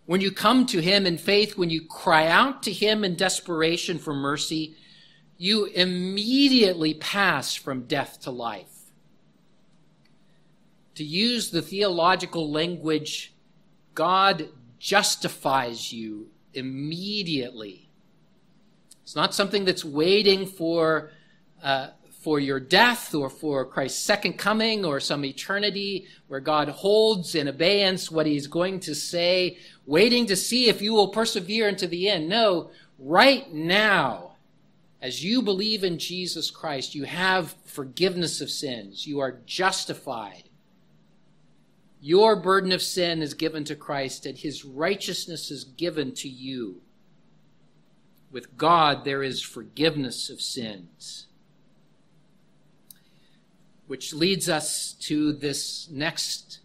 When 0.07 0.23
you 0.23 0.33
come 0.33 0.65
to 0.67 0.81
him 0.81 1.05
in 1.05 1.19
faith, 1.19 1.59
when 1.59 1.69
you 1.69 1.87
cry 1.87 2.27
out 2.27 2.63
to 2.63 2.73
him 2.73 3.05
in 3.05 3.15
desperation 3.15 3.99
for 3.99 4.15
mercy, 4.15 4.75
you 5.37 5.67
immediately 5.67 6.95
pass 6.95 7.55
from 7.55 7.83
death 7.83 8.23
to 8.23 8.31
life. 8.31 8.91
To 10.95 11.05
use 11.05 11.51
the 11.51 11.61
theological 11.61 12.51
language, 12.51 13.35
God 13.95 14.49
justifies 14.79 15.93
you 15.93 16.31
immediately. 16.55 17.89
It's 19.03 19.17
not 19.17 19.35
something 19.35 19.65
that's 19.65 19.85
waiting 19.85 20.47
for, 20.47 21.13
uh, 21.63 21.89
for 22.23 22.39
your 22.39 22.61
death 22.61 23.15
or 23.15 23.31
for 23.31 23.65
Christ's 23.65 24.03
second 24.03 24.35
coming 24.35 24.85
or 24.85 25.01
some 25.01 25.25
eternity 25.25 26.07
where 26.27 26.41
God 26.41 26.69
holds 26.69 27.35
in 27.35 27.49
abeyance 27.49 28.11
what 28.11 28.27
he's 28.27 28.47
going 28.47 28.81
to 28.81 28.95
say, 28.95 29.59
waiting 29.87 30.27
to 30.27 30.37
see 30.37 30.69
if 30.69 30.83
you 30.83 30.93
will 30.93 31.09
persevere 31.09 31.69
into 31.69 31.87
the 31.87 32.09
end. 32.09 32.29
No, 32.29 32.71
right 32.99 33.53
now, 33.53 34.33
as 35.01 35.25
you 35.25 35.43
believe 35.43 35.85
in 35.85 35.99
Jesus 35.99 36.51
Christ, 36.51 36.95
you 36.95 37.05
have 37.05 37.55
forgiveness 37.65 38.41
of 38.41 38.51
sins. 38.51 39.07
You 39.07 39.21
are 39.21 39.41
justified. 39.47 40.48
Your 42.01 42.37
burden 42.37 42.73
of 42.73 42.83
sin 42.83 43.23
is 43.23 43.35
given 43.35 43.65
to 43.65 43.75
Christ, 43.75 44.25
and 44.25 44.39
his 44.39 44.65
righteousness 44.65 45.51
is 45.51 45.65
given 45.65 46.15
to 46.17 46.29
you. 46.29 46.81
With 48.31 48.57
God, 48.57 49.05
there 49.05 49.23
is 49.23 49.43
forgiveness 49.43 50.31
of 50.31 50.41
sins. 50.41 51.27
Which 53.87 54.13
leads 54.13 54.49
us 54.49 54.93
to 55.01 55.33
this 55.33 55.89
next 55.91 56.61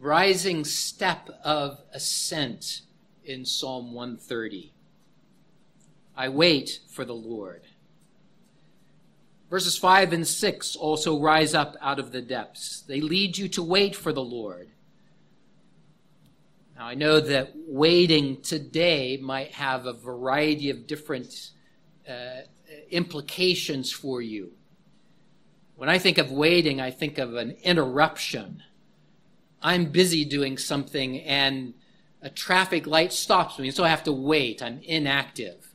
rising 0.00 0.64
step 0.64 1.30
of 1.44 1.80
ascent 1.92 2.82
in 3.24 3.44
Psalm 3.44 3.92
130. 3.92 4.72
I 6.16 6.28
wait 6.28 6.80
for 6.88 7.04
the 7.04 7.14
Lord. 7.14 7.62
Verses 9.52 9.76
5 9.76 10.14
and 10.14 10.26
6 10.26 10.76
also 10.76 11.20
rise 11.20 11.52
up 11.52 11.76
out 11.82 11.98
of 11.98 12.10
the 12.10 12.22
depths. 12.22 12.84
They 12.88 13.02
lead 13.02 13.36
you 13.36 13.48
to 13.48 13.62
wait 13.62 13.94
for 13.94 14.10
the 14.10 14.22
Lord. 14.22 14.70
Now, 16.74 16.86
I 16.86 16.94
know 16.94 17.20
that 17.20 17.52
waiting 17.54 18.40
today 18.40 19.18
might 19.20 19.52
have 19.52 19.84
a 19.84 19.92
variety 19.92 20.70
of 20.70 20.86
different 20.86 21.50
uh, 22.08 22.46
implications 22.90 23.92
for 23.92 24.22
you. 24.22 24.52
When 25.76 25.90
I 25.90 25.98
think 25.98 26.16
of 26.16 26.32
waiting, 26.32 26.80
I 26.80 26.90
think 26.90 27.18
of 27.18 27.34
an 27.34 27.50
interruption. 27.62 28.62
I'm 29.60 29.92
busy 29.92 30.24
doing 30.24 30.56
something 30.56 31.20
and 31.20 31.74
a 32.22 32.30
traffic 32.30 32.86
light 32.86 33.12
stops 33.12 33.58
me, 33.58 33.70
so 33.70 33.84
I 33.84 33.90
have 33.90 34.04
to 34.04 34.12
wait. 34.12 34.62
I'm 34.62 34.80
inactive. 34.82 35.74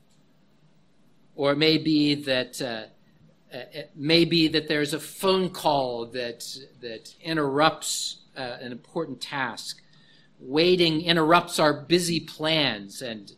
Or 1.35 1.51
it 1.51 1.59
may 1.59 1.77
be 1.77 2.15
that 2.15 2.59
uh, 2.59 2.85
uh, 3.53 3.59
it 3.71 3.91
may 3.95 4.25
be 4.25 4.47
that 4.49 4.67
there's 4.67 4.93
a 4.93 4.99
phone 4.99 5.49
call 5.49 6.05
that 6.07 6.45
that 6.81 7.13
interrupts 7.21 8.17
uh, 8.35 8.57
an 8.61 8.71
important 8.71 9.21
task. 9.21 9.81
Waiting 10.39 11.01
interrupts 11.01 11.57
our 11.57 11.73
busy 11.73 12.19
plans 12.19 13.01
and 13.01 13.31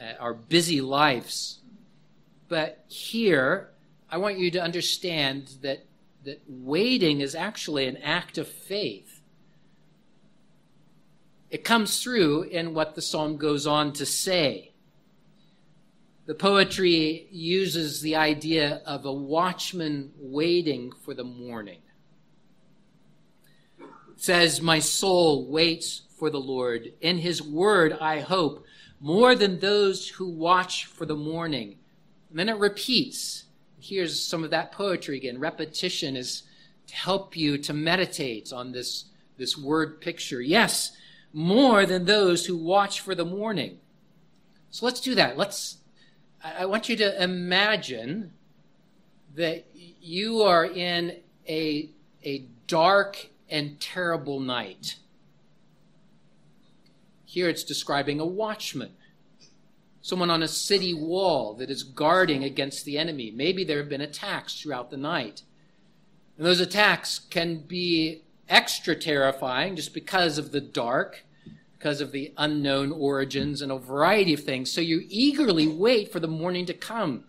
uh, 0.00 0.12
our 0.20 0.34
busy 0.34 0.80
lives. 0.80 1.60
But 2.48 2.84
here, 2.88 3.70
I 4.10 4.18
want 4.18 4.38
you 4.38 4.50
to 4.50 4.62
understand 4.62 5.54
that 5.62 5.86
that 6.24 6.42
waiting 6.48 7.20
is 7.20 7.34
actually 7.34 7.86
an 7.86 7.98
act 7.98 8.38
of 8.38 8.48
faith. 8.48 9.20
It 11.50 11.64
comes 11.64 12.02
through 12.02 12.44
in 12.44 12.74
what 12.74 12.94
the 12.94 13.02
psalm 13.02 13.36
goes 13.36 13.66
on 13.66 13.92
to 13.94 14.06
say. 14.06 14.72
The 16.26 16.34
poetry 16.34 17.28
uses 17.30 18.00
the 18.00 18.16
idea 18.16 18.80
of 18.86 19.04
a 19.04 19.12
watchman 19.12 20.12
waiting 20.18 20.90
for 20.90 21.12
the 21.12 21.24
morning. 21.24 21.82
It 23.78 23.86
says, 24.16 24.62
My 24.62 24.78
soul 24.78 25.50
waits 25.50 26.02
for 26.18 26.30
the 26.30 26.40
Lord. 26.40 26.94
In 27.02 27.18
his 27.18 27.42
word 27.42 27.92
I 28.00 28.20
hope 28.20 28.64
more 29.00 29.34
than 29.34 29.58
those 29.58 30.08
who 30.08 30.26
watch 30.30 30.86
for 30.86 31.04
the 31.04 31.14
morning. 31.14 31.76
And 32.30 32.38
then 32.38 32.48
it 32.48 32.56
repeats. 32.56 33.44
Here's 33.78 34.18
some 34.18 34.44
of 34.44 34.50
that 34.50 34.72
poetry 34.72 35.18
again. 35.18 35.38
Repetition 35.38 36.16
is 36.16 36.44
to 36.86 36.94
help 36.94 37.36
you 37.36 37.58
to 37.58 37.74
meditate 37.74 38.50
on 38.50 38.72
this, 38.72 39.04
this 39.36 39.58
word 39.58 40.00
picture. 40.00 40.40
Yes, 40.40 40.96
more 41.34 41.84
than 41.84 42.06
those 42.06 42.46
who 42.46 42.56
watch 42.56 43.00
for 43.00 43.14
the 43.14 43.26
morning. 43.26 43.80
So 44.70 44.86
let's 44.86 45.00
do 45.00 45.14
that. 45.16 45.36
Let's 45.36 45.78
I 46.44 46.66
want 46.66 46.90
you 46.90 46.96
to 46.96 47.22
imagine 47.22 48.32
that 49.34 49.66
you 49.74 50.42
are 50.42 50.66
in 50.66 51.20
a, 51.48 51.88
a 52.22 52.44
dark 52.66 53.30
and 53.48 53.80
terrible 53.80 54.40
night. 54.40 54.96
Here 57.24 57.48
it's 57.48 57.64
describing 57.64 58.20
a 58.20 58.26
watchman, 58.26 58.92
someone 60.02 60.30
on 60.30 60.42
a 60.42 60.48
city 60.48 60.92
wall 60.92 61.54
that 61.54 61.70
is 61.70 61.82
guarding 61.82 62.44
against 62.44 62.84
the 62.84 62.98
enemy. 62.98 63.30
Maybe 63.30 63.64
there 63.64 63.78
have 63.78 63.88
been 63.88 64.02
attacks 64.02 64.60
throughout 64.60 64.90
the 64.90 64.98
night. 64.98 65.42
And 66.36 66.46
those 66.46 66.60
attacks 66.60 67.18
can 67.18 67.60
be 67.60 68.22
extra 68.50 68.94
terrifying 68.94 69.76
just 69.76 69.94
because 69.94 70.36
of 70.36 70.52
the 70.52 70.60
dark 70.60 71.24
because 71.84 72.00
of 72.00 72.12
the 72.12 72.32
unknown 72.38 72.90
origins 72.92 73.60
and 73.60 73.70
a 73.70 73.76
variety 73.76 74.32
of 74.32 74.40
things. 74.40 74.72
So 74.72 74.80
you 74.80 75.04
eagerly 75.06 75.68
wait 75.68 76.10
for 76.10 76.18
the 76.18 76.26
morning 76.26 76.64
to 76.64 76.72
come. 76.72 77.24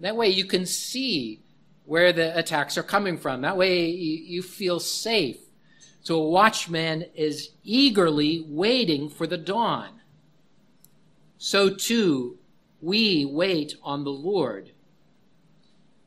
That 0.00 0.16
way 0.16 0.26
you 0.26 0.44
can 0.44 0.66
see 0.66 1.44
where 1.84 2.12
the 2.12 2.36
attacks 2.36 2.76
are 2.76 2.82
coming 2.82 3.16
from. 3.16 3.42
That 3.42 3.56
way 3.56 3.86
you 3.90 4.42
feel 4.42 4.80
safe. 4.80 5.38
So 6.00 6.16
a 6.16 6.28
watchman 6.28 7.04
is 7.14 7.50
eagerly 7.62 8.44
waiting 8.48 9.08
for 9.08 9.28
the 9.28 9.38
dawn. 9.38 10.00
So 11.38 11.70
too, 11.70 12.38
we 12.80 13.24
wait 13.24 13.76
on 13.84 14.02
the 14.02 14.10
Lord. 14.10 14.72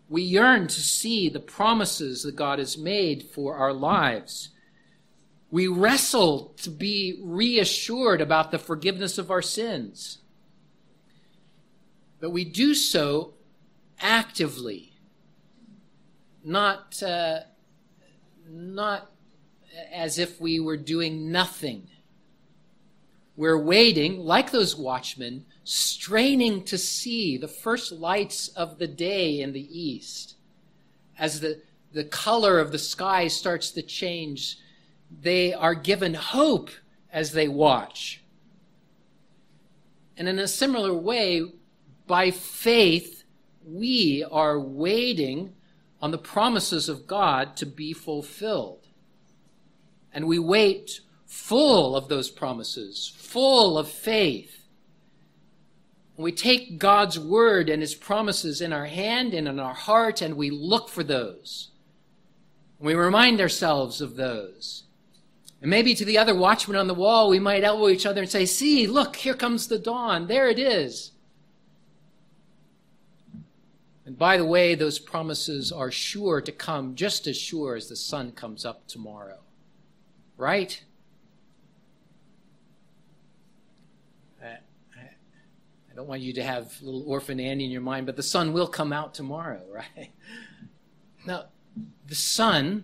We 0.10 0.22
yearn 0.22 0.68
to 0.68 0.82
see 0.82 1.30
the 1.30 1.40
promises 1.40 2.24
that 2.24 2.36
God 2.36 2.60
has 2.60 2.78
made 2.78 3.24
for 3.24 3.56
our 3.56 3.72
lives. 3.72 4.50
We 5.56 5.70
wrestle 5.70 6.54
to 6.64 6.70
be 6.70 7.22
reassured 7.24 8.20
about 8.20 8.52
the 8.52 8.60
forgiveness 8.60 9.18
of 9.18 9.32
our 9.32 9.42
sins. 9.42 10.18
But 12.20 12.32
we 12.32 12.44
do 12.44 12.74
so 12.74 13.36
actively, 14.02 14.92
not, 16.44 17.02
uh, 17.02 17.44
not 18.50 19.10
as 19.94 20.20
if 20.20 20.42
we 20.42 20.60
were 20.60 20.76
doing 20.76 21.32
nothing. 21.32 21.88
We're 23.38 23.58
waiting, 23.58 24.20
like 24.20 24.52
those 24.52 24.76
watchmen, 24.76 25.46
straining 25.64 26.66
to 26.66 26.78
see 26.78 27.38
the 27.38 27.48
first 27.48 27.94
lights 27.94 28.50
of 28.50 28.78
the 28.78 28.88
day 28.88 29.40
in 29.40 29.54
the 29.54 29.80
east. 29.80 30.36
As 31.18 31.40
the, 31.40 31.62
the 31.94 32.04
color 32.04 32.60
of 32.60 32.74
the 32.74 32.78
sky 32.78 33.30
starts 33.30 33.72
to 33.72 33.82
change 33.82 34.58
they 35.22 35.54
are 35.54 35.76
given 35.76 36.14
hope 36.14 36.70
as 37.12 37.32
they 37.32 37.48
watch. 37.48 38.22
And 40.18 40.28
in 40.28 40.40
a 40.40 40.48
similar 40.48 40.94
way, 40.94 41.44
by 42.08 42.32
faith, 42.32 43.24
we 43.66 44.26
are 44.30 44.60
waiting 44.60 45.54
on 46.02 46.12
the 46.12 46.18
promises 46.18 46.88
of 46.88 47.08
God 47.08 47.56
to 47.58 47.66
be 47.66 47.94
fulfilled. 47.94 48.88
And 50.14 50.28
we 50.28 50.40
wait 50.40 51.02
full 51.26 51.96
of 51.96 52.08
those 52.08 52.30
promises, 52.30 53.12
full 53.18 53.78
of 53.78 53.90
faith. 53.90 54.68
We 56.16 56.32
take 56.32 56.80
God's 56.80 57.20
word 57.20 57.70
and 57.70 57.82
his 57.82 57.96
promises 57.96 58.62
in 58.62 58.72
our 58.72 58.86
hand 58.86 59.34
and 59.34 59.48
in 59.48 59.60
our 59.60 59.74
heart, 59.74 60.22
and 60.22 60.36
we 60.36 60.50
look 60.50 60.88
for 60.88 61.04
those. 61.04 61.72
We 62.80 62.94
remind 62.94 63.42
ourselves 63.42 64.00
of 64.00 64.16
those. 64.16 64.85
And 65.66 65.72
maybe 65.72 65.96
to 65.96 66.06
the 66.06 66.20
other 66.20 66.36
watchman 66.36 66.78
on 66.78 66.86
the 66.86 66.94
wall, 66.94 67.28
we 67.28 67.40
might 67.40 67.64
elbow 67.64 67.90
each 67.90 68.06
other 68.06 68.22
and 68.22 68.30
say, 68.30 68.46
See, 68.46 68.86
look, 68.86 69.16
here 69.16 69.34
comes 69.34 69.68
the 69.68 69.80
dawn. 69.80 70.28
There 70.28 70.48
it 70.48 70.60
is. 70.60 71.14
And 74.06 74.16
by 74.16 74.38
the 74.38 74.46
way, 74.46 74.76
those 74.76 75.00
promises 75.00 75.72
are 75.72 75.90
sure 75.90 76.40
to 76.40 76.52
come 76.52 76.94
just 76.94 77.26
as 77.26 77.36
sure 77.36 77.76
as 77.76 77.90
the 77.90 77.96
sun 77.96 78.34
comes 78.34 78.64
up 78.64 78.86
tomorrow. 78.86 79.40
Right? 80.38 80.84
Uh, 84.40 84.58
I 84.96 85.96
don't 85.96 86.08
want 86.08 86.22
you 86.22 86.34
to 86.34 86.44
have 86.44 86.80
little 86.84 87.10
orphan 87.10 87.40
Annie 87.40 87.66
in 87.66 87.72
your 87.72 87.82
mind, 87.82 88.06
but 88.06 88.18
the 88.18 88.22
sun 88.22 88.54
will 88.54 88.68
come 88.68 88.94
out 88.94 89.16
tomorrow, 89.16 89.64
right? 89.74 90.12
Now, 91.26 91.46
the 92.06 92.14
sun 92.14 92.84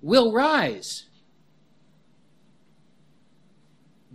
will 0.00 0.30
rise. 0.30 1.06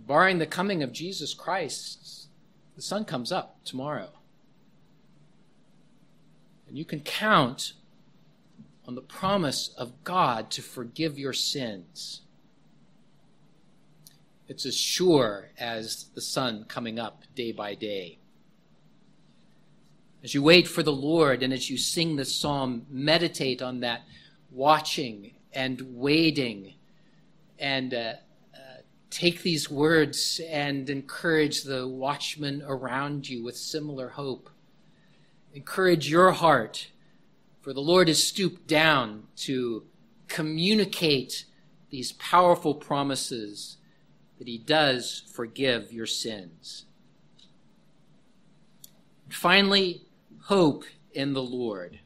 Barring 0.06 0.38
the 0.38 0.46
coming 0.46 0.82
of 0.82 0.92
Jesus 0.92 1.34
Christ, 1.34 2.28
the 2.74 2.82
sun 2.82 3.04
comes 3.04 3.32
up 3.32 3.58
tomorrow. 3.64 4.10
And 6.68 6.76
you 6.76 6.84
can 6.84 7.00
count 7.00 7.72
on 8.86 8.94
the 8.94 9.00
promise 9.00 9.74
of 9.76 9.92
God 10.04 10.50
to 10.52 10.62
forgive 10.62 11.18
your 11.18 11.32
sins. 11.32 12.22
It's 14.48 14.64
as 14.64 14.76
sure 14.76 15.50
as 15.58 16.06
the 16.14 16.20
sun 16.20 16.64
coming 16.68 16.98
up 16.98 17.24
day 17.34 17.50
by 17.50 17.74
day. 17.74 18.18
As 20.22 20.34
you 20.34 20.42
wait 20.42 20.68
for 20.68 20.82
the 20.82 20.92
Lord 20.92 21.42
and 21.42 21.52
as 21.52 21.68
you 21.68 21.76
sing 21.76 22.16
this 22.16 22.34
psalm, 22.34 22.86
meditate 22.90 23.60
on 23.60 23.80
that 23.80 24.02
watching 24.50 25.32
and 25.52 25.80
waiting 25.94 26.74
and 27.58 27.94
uh, 27.94 28.12
Take 29.10 29.42
these 29.42 29.70
words 29.70 30.40
and 30.48 30.90
encourage 30.90 31.62
the 31.62 31.86
watchmen 31.86 32.62
around 32.66 33.28
you 33.28 33.42
with 33.44 33.56
similar 33.56 34.10
hope. 34.10 34.50
Encourage 35.54 36.10
your 36.10 36.32
heart, 36.32 36.88
for 37.60 37.72
the 37.72 37.80
Lord 37.80 38.08
has 38.08 38.22
stooped 38.22 38.66
down 38.66 39.28
to 39.36 39.84
communicate 40.28 41.44
these 41.90 42.12
powerful 42.12 42.74
promises 42.74 43.78
that 44.38 44.48
He 44.48 44.58
does 44.58 45.22
forgive 45.32 45.92
your 45.92 46.06
sins. 46.06 46.84
finally, 49.28 50.02
hope 50.44 50.84
in 51.12 51.32
the 51.32 51.42
Lord. 51.42 52.00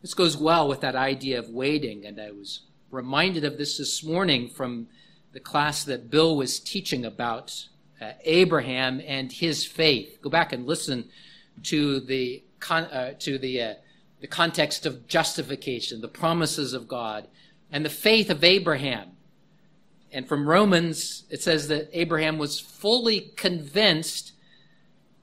This 0.00 0.14
goes 0.14 0.36
well 0.36 0.68
with 0.68 0.80
that 0.80 0.94
idea 0.94 1.38
of 1.38 1.50
waiting, 1.50 2.06
and 2.06 2.20
I 2.20 2.30
was 2.30 2.62
reminded 2.90 3.44
of 3.44 3.58
this 3.58 3.78
this 3.78 4.04
morning 4.04 4.48
from 4.48 4.88
the 5.36 5.40
class 5.40 5.84
that 5.84 6.10
Bill 6.10 6.34
was 6.34 6.58
teaching 6.58 7.04
about 7.04 7.66
uh, 8.00 8.12
Abraham 8.24 9.02
and 9.06 9.30
his 9.30 9.66
faith. 9.66 10.18
Go 10.22 10.30
back 10.30 10.54
and 10.54 10.66
listen 10.66 11.10
to 11.64 12.00
the 12.00 12.42
uh, 12.70 13.10
to 13.18 13.36
the 13.36 13.60
uh, 13.60 13.74
the 14.22 14.28
context 14.28 14.86
of 14.86 15.06
justification, 15.06 16.00
the 16.00 16.08
promises 16.08 16.72
of 16.72 16.88
God, 16.88 17.28
and 17.70 17.84
the 17.84 17.90
faith 17.90 18.30
of 18.30 18.42
Abraham. 18.42 19.10
And 20.10 20.26
from 20.26 20.48
Romans, 20.48 21.24
it 21.28 21.42
says 21.42 21.68
that 21.68 21.90
Abraham 21.92 22.38
was 22.38 22.58
fully 22.58 23.32
convinced 23.36 24.32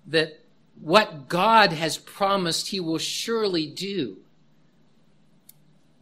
that 0.05 0.41
what 0.79 1.27
God 1.27 1.71
has 1.71 1.97
promised 1.97 2.67
he 2.67 2.79
will 2.79 2.99
surely 2.99 3.65
do. 3.65 4.17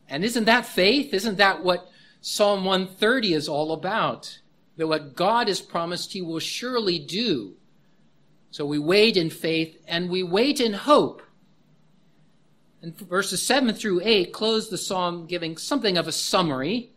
And 0.09 0.25
isn't 0.25 0.43
that 0.43 0.65
faith? 0.65 1.13
Isn't 1.13 1.37
that 1.37 1.63
what 1.63 1.90
Psalm 2.21 2.63
130 2.63 3.33
is 3.33 3.49
all 3.49 3.73
about? 3.73 4.39
That 4.77 4.87
what 4.87 5.15
God 5.15 5.47
has 5.47 5.59
promised 5.59 6.13
he 6.13 6.21
will 6.21 6.39
surely 6.39 6.99
do. 6.99 7.55
So 8.51 8.65
we 8.65 8.79
wait 8.79 9.17
in 9.17 9.29
faith 9.29 9.81
and 9.87 10.09
we 10.09 10.23
wait 10.23 10.59
in 10.59 10.73
hope. 10.73 11.23
And 12.81 12.97
verses 12.97 13.45
7 13.45 13.73
through 13.73 14.01
8 14.03 14.31
close 14.33 14.69
the 14.69 14.77
psalm 14.77 15.25
giving 15.25 15.57
something 15.57 15.97
of 15.97 16.07
a 16.07 16.11
summary 16.11 16.91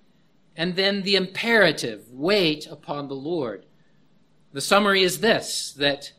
and 0.57 0.77
then 0.77 1.03
the 1.03 1.17
imperative 1.17 2.07
wait 2.11 2.67
upon 2.67 3.09
the 3.09 3.15
Lord. 3.15 3.67
The 4.53 4.61
summary 4.61 5.03
is 5.03 5.21
this 5.21 5.73
that 5.79 6.13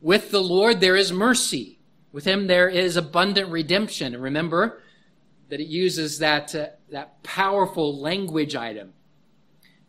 with 0.00 0.30
the 0.30 0.42
Lord 0.42 0.80
there 0.80 0.96
is 0.96 1.12
mercy, 1.12 1.78
with 2.12 2.24
him 2.24 2.46
there 2.46 2.68
is 2.68 2.96
abundant 2.96 3.50
redemption. 3.50 4.14
And 4.14 4.22
remember 4.22 4.82
that 5.48 5.60
it 5.60 5.68
uses 5.68 6.18
that, 6.18 6.54
uh, 6.54 6.66
that 6.90 7.22
powerful 7.22 7.98
language 7.98 8.56
item. 8.56 8.92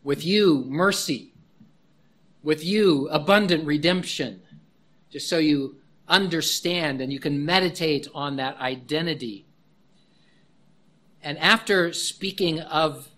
With 0.02 0.24
you, 0.24 0.64
mercy. 0.66 1.34
With 2.42 2.64
you, 2.64 3.08
abundant 3.08 3.66
redemption 3.66 4.42
just 5.10 5.28
so 5.28 5.38
you 5.38 5.76
understand 6.06 7.00
and 7.00 7.12
you 7.12 7.20
can 7.20 7.44
meditate 7.44 8.08
on 8.14 8.36
that 8.36 8.58
identity. 8.58 9.46
And 11.22 11.38
after 11.38 11.92
speaking 11.92 12.60
of, 12.60 13.08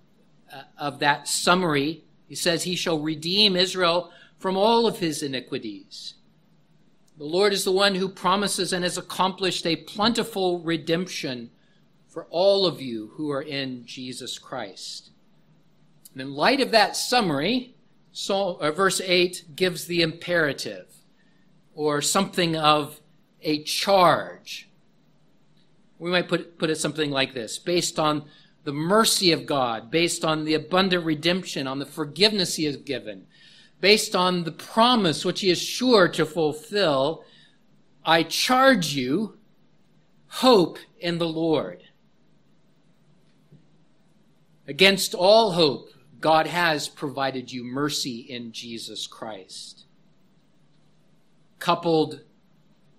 uh, 0.53 0.62
of 0.79 0.98
that 1.00 1.29
summary, 1.29 2.05
he 2.26 2.35
says, 2.35 2.64
He 2.64 2.76
shall 2.76 2.98
redeem 2.98 3.57
Israel 3.57 4.11
from 4.38 4.57
all 4.57 4.87
of 4.87 4.98
his 4.98 5.22
iniquities. 5.22 6.14
The 7.18 7.24
Lord 7.24 7.53
is 7.53 7.64
the 7.64 7.72
one 7.72 7.96
who 7.96 8.09
promises 8.09 8.72
and 8.72 8.83
has 8.83 8.96
accomplished 8.96 9.66
a 9.66 9.76
plentiful 9.76 10.61
redemption 10.61 11.50
for 12.10 12.26
all 12.28 12.66
of 12.66 12.82
you 12.82 13.12
who 13.14 13.30
are 13.30 13.40
in 13.40 13.86
Jesus 13.86 14.38
Christ. 14.38 15.10
And 16.12 16.20
in 16.20 16.34
light 16.34 16.60
of 16.60 16.72
that 16.72 16.96
summary, 16.96 17.76
uh, 18.28 18.72
verse 18.72 19.00
8 19.00 19.54
gives 19.54 19.86
the 19.86 20.02
imperative 20.02 20.88
or 21.74 22.02
something 22.02 22.56
of 22.56 23.00
a 23.42 23.62
charge. 23.62 24.68
We 25.98 26.10
might 26.10 26.28
put, 26.28 26.58
put 26.58 26.70
it 26.70 26.78
something 26.78 27.10
like 27.10 27.32
this 27.32 27.58
based 27.58 27.98
on 27.98 28.24
the 28.64 28.72
mercy 28.72 29.30
of 29.32 29.46
God, 29.46 29.90
based 29.90 30.24
on 30.24 30.44
the 30.44 30.54
abundant 30.54 31.04
redemption, 31.04 31.66
on 31.66 31.78
the 31.78 31.86
forgiveness 31.86 32.56
He 32.56 32.64
has 32.64 32.76
given, 32.76 33.26
based 33.80 34.16
on 34.16 34.44
the 34.44 34.52
promise 34.52 35.24
which 35.24 35.40
He 35.40 35.50
is 35.50 35.62
sure 35.62 36.08
to 36.08 36.26
fulfill, 36.26 37.24
I 38.04 38.24
charge 38.24 38.94
you, 38.94 39.38
hope 40.26 40.78
in 40.98 41.18
the 41.18 41.28
Lord. 41.28 41.84
Against 44.70 45.14
all 45.14 45.50
hope, 45.50 45.90
God 46.20 46.46
has 46.46 46.88
provided 46.88 47.52
you 47.52 47.64
mercy 47.64 48.20
in 48.20 48.52
Jesus 48.52 49.06
Christ 49.06 49.85
coupled 51.59 52.20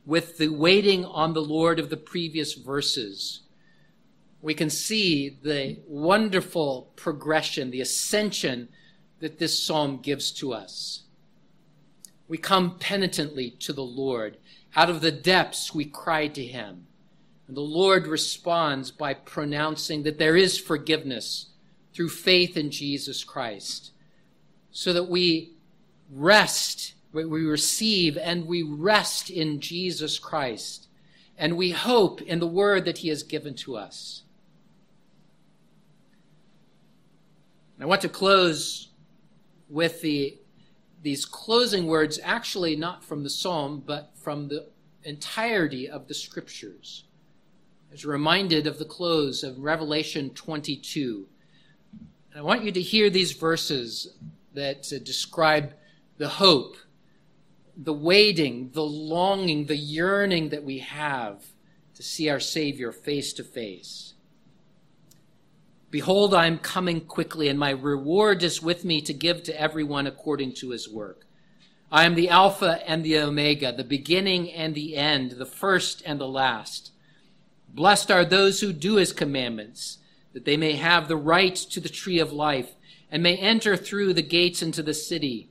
with 0.05 0.37
the 0.37 0.49
waiting 0.49 1.03
on 1.05 1.33
the 1.33 1.41
Lord 1.41 1.79
of 1.79 1.89
the 1.89 1.97
previous 1.97 2.53
verses, 2.53 3.41
we 4.41 4.53
can 4.53 4.69
see 4.69 5.29
the 5.29 5.79
wonderful 5.87 6.91
progression, 6.97 7.71
the 7.71 7.81
ascension 7.81 8.67
that 9.19 9.39
this 9.39 9.57
psalm 9.57 9.99
gives 10.01 10.31
to 10.33 10.53
us. 10.53 11.03
We 12.27 12.37
come 12.37 12.79
penitently 12.79 13.51
to 13.59 13.73
the 13.73 13.81
Lord. 13.81 14.37
Out 14.75 14.89
of 14.89 15.01
the 15.01 15.11
depths, 15.11 15.73
we 15.73 15.85
cry 15.85 16.27
to 16.27 16.45
him. 16.45 16.87
And 17.47 17.55
the 17.57 17.61
Lord 17.61 18.07
responds 18.07 18.91
by 18.91 19.13
pronouncing 19.13 20.03
that 20.03 20.17
there 20.17 20.35
is 20.35 20.57
forgiveness 20.57 21.50
through 21.93 22.09
faith 22.09 22.57
in 22.57 22.71
Jesus 22.71 23.23
Christ, 23.23 23.91
so 24.71 24.93
that 24.93 25.09
we 25.09 25.53
rest 26.09 26.93
we 27.13 27.23
receive 27.45 28.17
and 28.17 28.45
we 28.45 28.63
rest 28.63 29.29
in 29.29 29.59
Jesus 29.59 30.19
Christ. 30.19 30.87
And 31.37 31.57
we 31.57 31.71
hope 31.71 32.21
in 32.21 32.39
the 32.39 32.47
word 32.47 32.85
that 32.85 32.99
he 32.99 33.09
has 33.09 33.23
given 33.23 33.53
to 33.55 33.75
us. 33.75 34.23
I 37.79 37.85
want 37.85 38.01
to 38.01 38.09
close 38.09 38.89
with 39.67 40.01
the, 40.01 40.37
these 41.01 41.25
closing 41.25 41.87
words, 41.87 42.19
actually 42.23 42.75
not 42.75 43.03
from 43.03 43.23
the 43.23 43.29
psalm, 43.29 43.81
but 43.83 44.11
from 44.15 44.49
the 44.49 44.67
entirety 45.03 45.89
of 45.89 46.07
the 46.07 46.13
scriptures. 46.13 47.05
As 47.91 48.05
reminded 48.05 48.67
of 48.67 48.77
the 48.77 48.85
close 48.85 49.43
of 49.43 49.57
Revelation 49.57 50.29
22. 50.29 51.27
And 52.31 52.39
I 52.39 52.43
want 52.43 52.63
you 52.63 52.71
to 52.71 52.81
hear 52.81 53.09
these 53.09 53.33
verses 53.33 54.15
that 54.53 54.91
uh, 54.93 54.99
describe 55.03 55.73
the 56.17 56.29
hope 56.29 56.77
the 57.75 57.93
waiting, 57.93 58.69
the 58.73 58.83
longing, 58.83 59.65
the 59.65 59.75
yearning 59.75 60.49
that 60.49 60.63
we 60.63 60.79
have 60.79 61.43
to 61.95 62.03
see 62.03 62.29
our 62.29 62.39
Savior 62.39 62.91
face 62.91 63.33
to 63.33 63.43
face. 63.43 64.13
Behold, 65.89 66.33
I 66.33 66.47
am 66.47 66.57
coming 66.57 67.01
quickly, 67.01 67.47
and 67.47 67.57
my 67.57 67.71
reward 67.71 68.43
is 68.43 68.61
with 68.61 68.85
me 68.85 69.01
to 69.01 69.13
give 69.13 69.43
to 69.43 69.59
everyone 69.59 70.05
according 70.05 70.53
to 70.55 70.69
his 70.69 70.87
work. 70.87 71.25
I 71.91 72.05
am 72.05 72.15
the 72.15 72.29
Alpha 72.29 72.81
and 72.87 73.03
the 73.03 73.17
Omega, 73.17 73.73
the 73.73 73.83
beginning 73.83 74.51
and 74.51 74.73
the 74.73 74.95
end, 74.95 75.31
the 75.31 75.45
first 75.45 76.01
and 76.05 76.19
the 76.19 76.27
last. 76.27 76.91
Blessed 77.67 78.11
are 78.11 78.23
those 78.23 78.61
who 78.61 78.71
do 78.73 78.95
his 78.95 79.11
commandments, 79.11 79.97
that 80.33 80.45
they 80.45 80.57
may 80.57 80.73
have 80.73 81.07
the 81.07 81.17
right 81.17 81.55
to 81.55 81.79
the 81.79 81.89
tree 81.89 82.19
of 82.19 82.31
life, 82.31 82.75
and 83.11 83.21
may 83.21 83.35
enter 83.37 83.75
through 83.75 84.13
the 84.13 84.21
gates 84.21 84.61
into 84.61 84.81
the 84.81 84.93
city. 84.93 85.49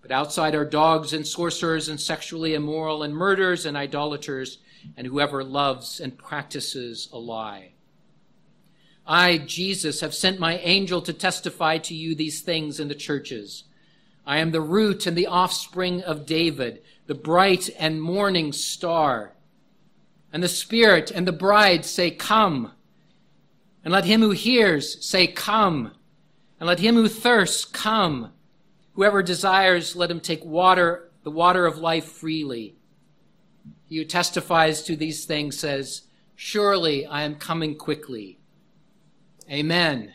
But 0.00 0.10
outside 0.10 0.54
are 0.54 0.64
dogs 0.64 1.12
and 1.12 1.26
sorcerers 1.26 1.88
and 1.88 2.00
sexually 2.00 2.54
immoral 2.54 3.02
and 3.02 3.14
murderers 3.14 3.66
and 3.66 3.76
idolaters 3.76 4.58
and 4.96 5.06
whoever 5.06 5.44
loves 5.44 6.00
and 6.00 6.18
practices 6.18 7.08
a 7.12 7.18
lie. 7.18 7.72
I, 9.06 9.38
Jesus, 9.38 10.00
have 10.00 10.14
sent 10.14 10.38
my 10.38 10.58
angel 10.58 11.02
to 11.02 11.12
testify 11.12 11.78
to 11.78 11.94
you 11.94 12.14
these 12.14 12.40
things 12.40 12.80
in 12.80 12.88
the 12.88 12.94
churches. 12.94 13.64
I 14.26 14.38
am 14.38 14.52
the 14.52 14.60
root 14.60 15.06
and 15.06 15.16
the 15.16 15.26
offspring 15.26 16.02
of 16.02 16.26
David, 16.26 16.82
the 17.06 17.14
bright 17.14 17.68
and 17.78 18.00
morning 18.00 18.52
star. 18.52 19.34
And 20.32 20.42
the 20.42 20.48
Spirit 20.48 21.10
and 21.10 21.26
the 21.26 21.32
bride 21.32 21.84
say, 21.84 22.10
Come. 22.10 22.72
And 23.84 23.92
let 23.92 24.04
him 24.04 24.20
who 24.20 24.30
hears 24.30 25.04
say, 25.04 25.26
Come. 25.26 25.92
And 26.60 26.66
let 26.68 26.80
him 26.80 26.94
who 26.94 27.08
thirsts 27.08 27.64
come. 27.64 28.32
Whoever 28.94 29.22
desires, 29.22 29.96
let 29.96 30.10
him 30.10 30.20
take 30.20 30.44
water, 30.44 31.10
the 31.24 31.30
water 31.30 31.66
of 31.66 31.78
life 31.78 32.04
freely. 32.04 32.76
He 33.86 33.98
who 33.98 34.04
testifies 34.04 34.82
to 34.84 34.96
these 34.96 35.24
things 35.24 35.58
says, 35.58 36.02
Surely 36.36 37.06
I 37.06 37.22
am 37.22 37.34
coming 37.36 37.76
quickly. 37.76 38.38
Amen. 39.50 40.12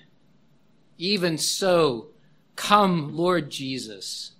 Even 0.97 1.37
so, 1.37 2.07
come, 2.55 3.15
Lord 3.15 3.49
Jesus. 3.49 4.31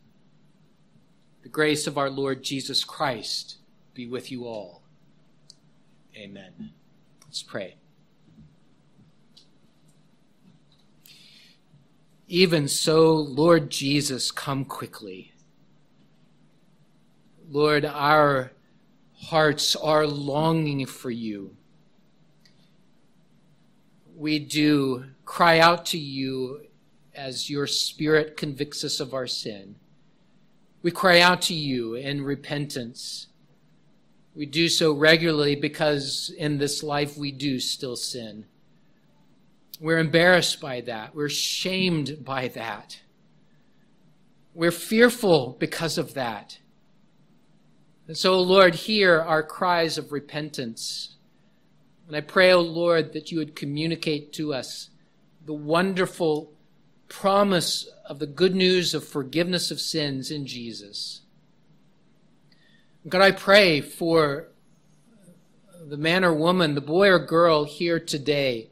The 1.44 1.50
grace 1.50 1.88
of 1.88 1.98
our 1.98 2.10
Lord 2.10 2.44
Jesus 2.44 2.84
Christ 2.84 3.58
be 3.94 4.08
with 4.08 4.32
you 4.32 4.46
all. 4.46 4.82
Amen. 6.16 6.72
Let's 7.26 7.44
pray. 7.44 7.76
Even 12.28 12.68
so, 12.68 13.14
Lord 13.14 13.70
Jesus, 13.70 14.32
come 14.32 14.66
quickly. 14.66 15.32
Lord, 17.50 17.86
our 17.86 18.52
hearts 19.16 19.78
are 19.78 20.06
longing 20.06 20.86
for 20.86 21.10
you. 21.10 21.56
We 24.18 24.40
do 24.40 25.06
cry 25.24 25.60
out 25.60 25.86
to 25.88 25.98
you 25.98 26.68
as 27.16 27.50
your 27.50 27.66
Spirit 27.66 28.36
convicts 28.36 28.84
us 28.84 29.00
of 29.00 29.14
our 29.14 29.28
sin. 29.28 29.76
We 30.82 30.92
cry 30.92 31.22
out 31.22 31.42
to 31.44 31.54
you 31.54 31.96
in 31.96 32.24
repentance. 32.24 33.28
We 34.36 34.46
do 34.46 34.68
so 34.68 34.92
regularly 34.92 35.56
because 35.56 36.32
in 36.38 36.58
this 36.58 36.84
life 36.84 37.18
we 37.18 37.32
do 37.32 37.60
still 37.60 37.96
sin. 37.96 38.46
We're 39.80 40.00
embarrassed 40.00 40.60
by 40.60 40.82
that. 40.82 41.14
We're 41.14 41.30
shamed 41.30 42.26
by 42.26 42.48
that. 42.50 43.00
We're 44.54 44.72
fearful 44.72 45.56
because 45.60 45.98
of 46.00 46.16
that. 46.16 46.58
And 48.08 48.18
so, 48.18 48.42
Lord, 48.42 48.74
hear 48.74 49.20
our 49.20 49.44
cries 49.44 49.98
of 49.98 50.12
repentance. 50.12 51.16
And 52.08 52.16
I 52.16 52.22
pray, 52.22 52.52
O 52.52 52.58
oh 52.58 52.62
Lord, 52.62 53.14
that 53.14 53.32
you 53.32 53.38
would 53.38 53.56
communicate 53.56 54.34
to 54.34 54.54
us 54.54 54.90
the 55.46 55.54
wonderful 55.54 56.54
promise 57.08 57.88
of 58.06 58.20
the 58.20 58.26
good 58.26 58.56
news 58.56 58.94
of 58.94 59.08
forgiveness 59.08 59.70
of 59.70 59.80
sins 59.80 60.32
in 60.32 60.48
Jesus. 60.48 61.22
God, 63.08 63.22
I 63.22 63.32
pray 63.32 63.80
for 63.80 64.48
the 65.86 65.98
man 65.98 66.26
or 66.26 66.34
woman, 66.34 66.74
the 66.74 66.82
boy 66.82 67.10
or 67.10 67.20
girl 67.20 67.64
here 67.64 68.00
today 68.00 68.72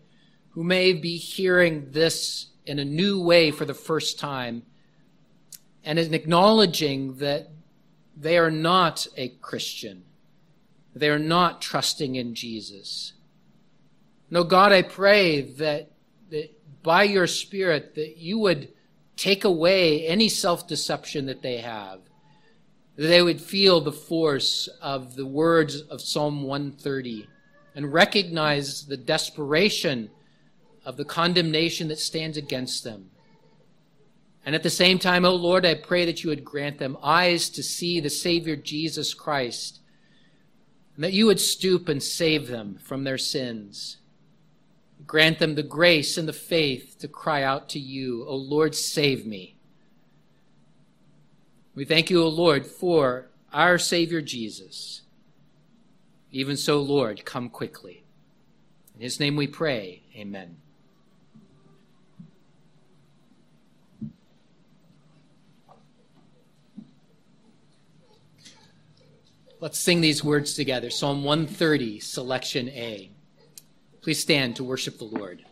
who 0.56 0.64
may 0.64 0.94
be 0.94 1.18
hearing 1.18 1.92
this 1.92 2.48
in 2.66 2.80
a 2.80 2.86
new 2.86 3.22
way 3.22 3.52
for 3.52 3.66
the 3.66 3.74
first 3.74 4.18
time 4.18 4.64
and 5.84 6.00
in 6.00 6.14
acknowledging 6.14 7.18
that 7.18 7.50
they 8.16 8.38
are 8.38 8.50
not 8.50 9.06
a 9.18 9.28
Christian. 9.28 10.04
They 10.96 11.10
are 11.10 11.20
not 11.20 11.62
trusting 11.62 12.16
in 12.16 12.34
Jesus. 12.36 13.12
No, 14.32 14.46
God, 14.46 14.72
I 14.72 14.82
pray 14.82 15.42
that, 15.42 15.92
that 16.30 16.58
by 16.82 17.04
your 17.04 17.28
Spirit 17.28 17.96
that 17.96 18.16
you 18.18 18.40
would 18.40 18.70
take 19.18 19.44
away 19.44 20.08
any 20.08 20.30
self-deception 20.30 21.26
that 21.26 21.42
they 21.42 21.58
have. 21.58 22.00
That 22.96 23.08
they 23.08 23.22
would 23.22 23.42
feel 23.42 23.82
the 23.82 23.92
force 23.92 24.70
of 24.82 25.16
the 25.16 25.26
words 25.26 25.82
of 25.82 26.00
Psalm 26.00 26.44
130 26.44 27.28
and 27.76 27.92
recognize 27.92 28.86
the 28.86 28.96
desperation 28.96 30.10
of 30.86 30.98
the 30.98 31.06
condemnation 31.06 31.88
that 31.88 32.00
stands 32.00 32.38
against 32.38 32.84
them. 32.84 33.10
And 34.46 34.54
at 34.54 34.62
the 34.62 34.70
same 34.70 35.00
time, 35.00 35.26
O 35.26 35.30
oh 35.30 35.36
Lord, 35.36 35.66
I 35.66 35.74
pray 35.74 36.06
that 36.06 36.24
you 36.24 36.30
would 36.30 36.46
grant 36.46 36.78
them 36.78 36.98
eyes 37.02 37.50
to 37.50 37.64
see 37.64 38.00
the 38.00 38.12
Savior 38.12 38.56
Jesus 38.56 39.14
Christ, 39.16 39.80
and 40.96 41.04
that 41.04 41.14
you 41.14 41.26
would 41.26 41.40
stoop 41.40 41.90
and 41.90 42.02
save 42.02 42.48
them 42.48 42.78
from 42.82 43.04
their 43.04 43.18
sins. 43.18 43.98
Grant 45.08 45.40
them 45.40 45.56
the 45.56 45.64
grace 45.64 46.18
and 46.18 46.28
the 46.28 46.34
faith 46.34 46.98
to 47.00 47.08
cry 47.08 47.42
out 47.42 47.70
to 47.70 47.80
you, 47.80 48.24
O 48.28 48.36
Lord, 48.36 48.76
save 48.76 49.26
me. 49.26 49.58
We 51.74 51.84
thank 51.84 52.10
you, 52.10 52.24
O 52.24 52.28
Lord, 52.28 52.66
for 52.66 53.28
our 53.52 53.78
Savior 53.78 54.22
Jesus. 54.22 55.02
Even 56.32 56.56
so, 56.56 56.82
Lord, 56.82 57.26
come 57.26 57.50
quickly. 57.50 58.04
In 58.96 59.02
his 59.02 59.20
name 59.20 59.36
we 59.36 59.48
pray. 59.48 60.04
Amen. 60.16 60.58
Let's 69.66 69.80
sing 69.80 70.00
these 70.00 70.24
words 70.24 70.54
together. 70.54 70.92
Psalm 70.92 71.24
130, 71.24 72.00
selection 72.00 72.70
A. 72.70 73.10
Please 74.02 74.20
stand 74.20 74.56
to 74.58 74.64
worship 74.64 75.00
the 75.00 75.06
Lord. 75.06 75.44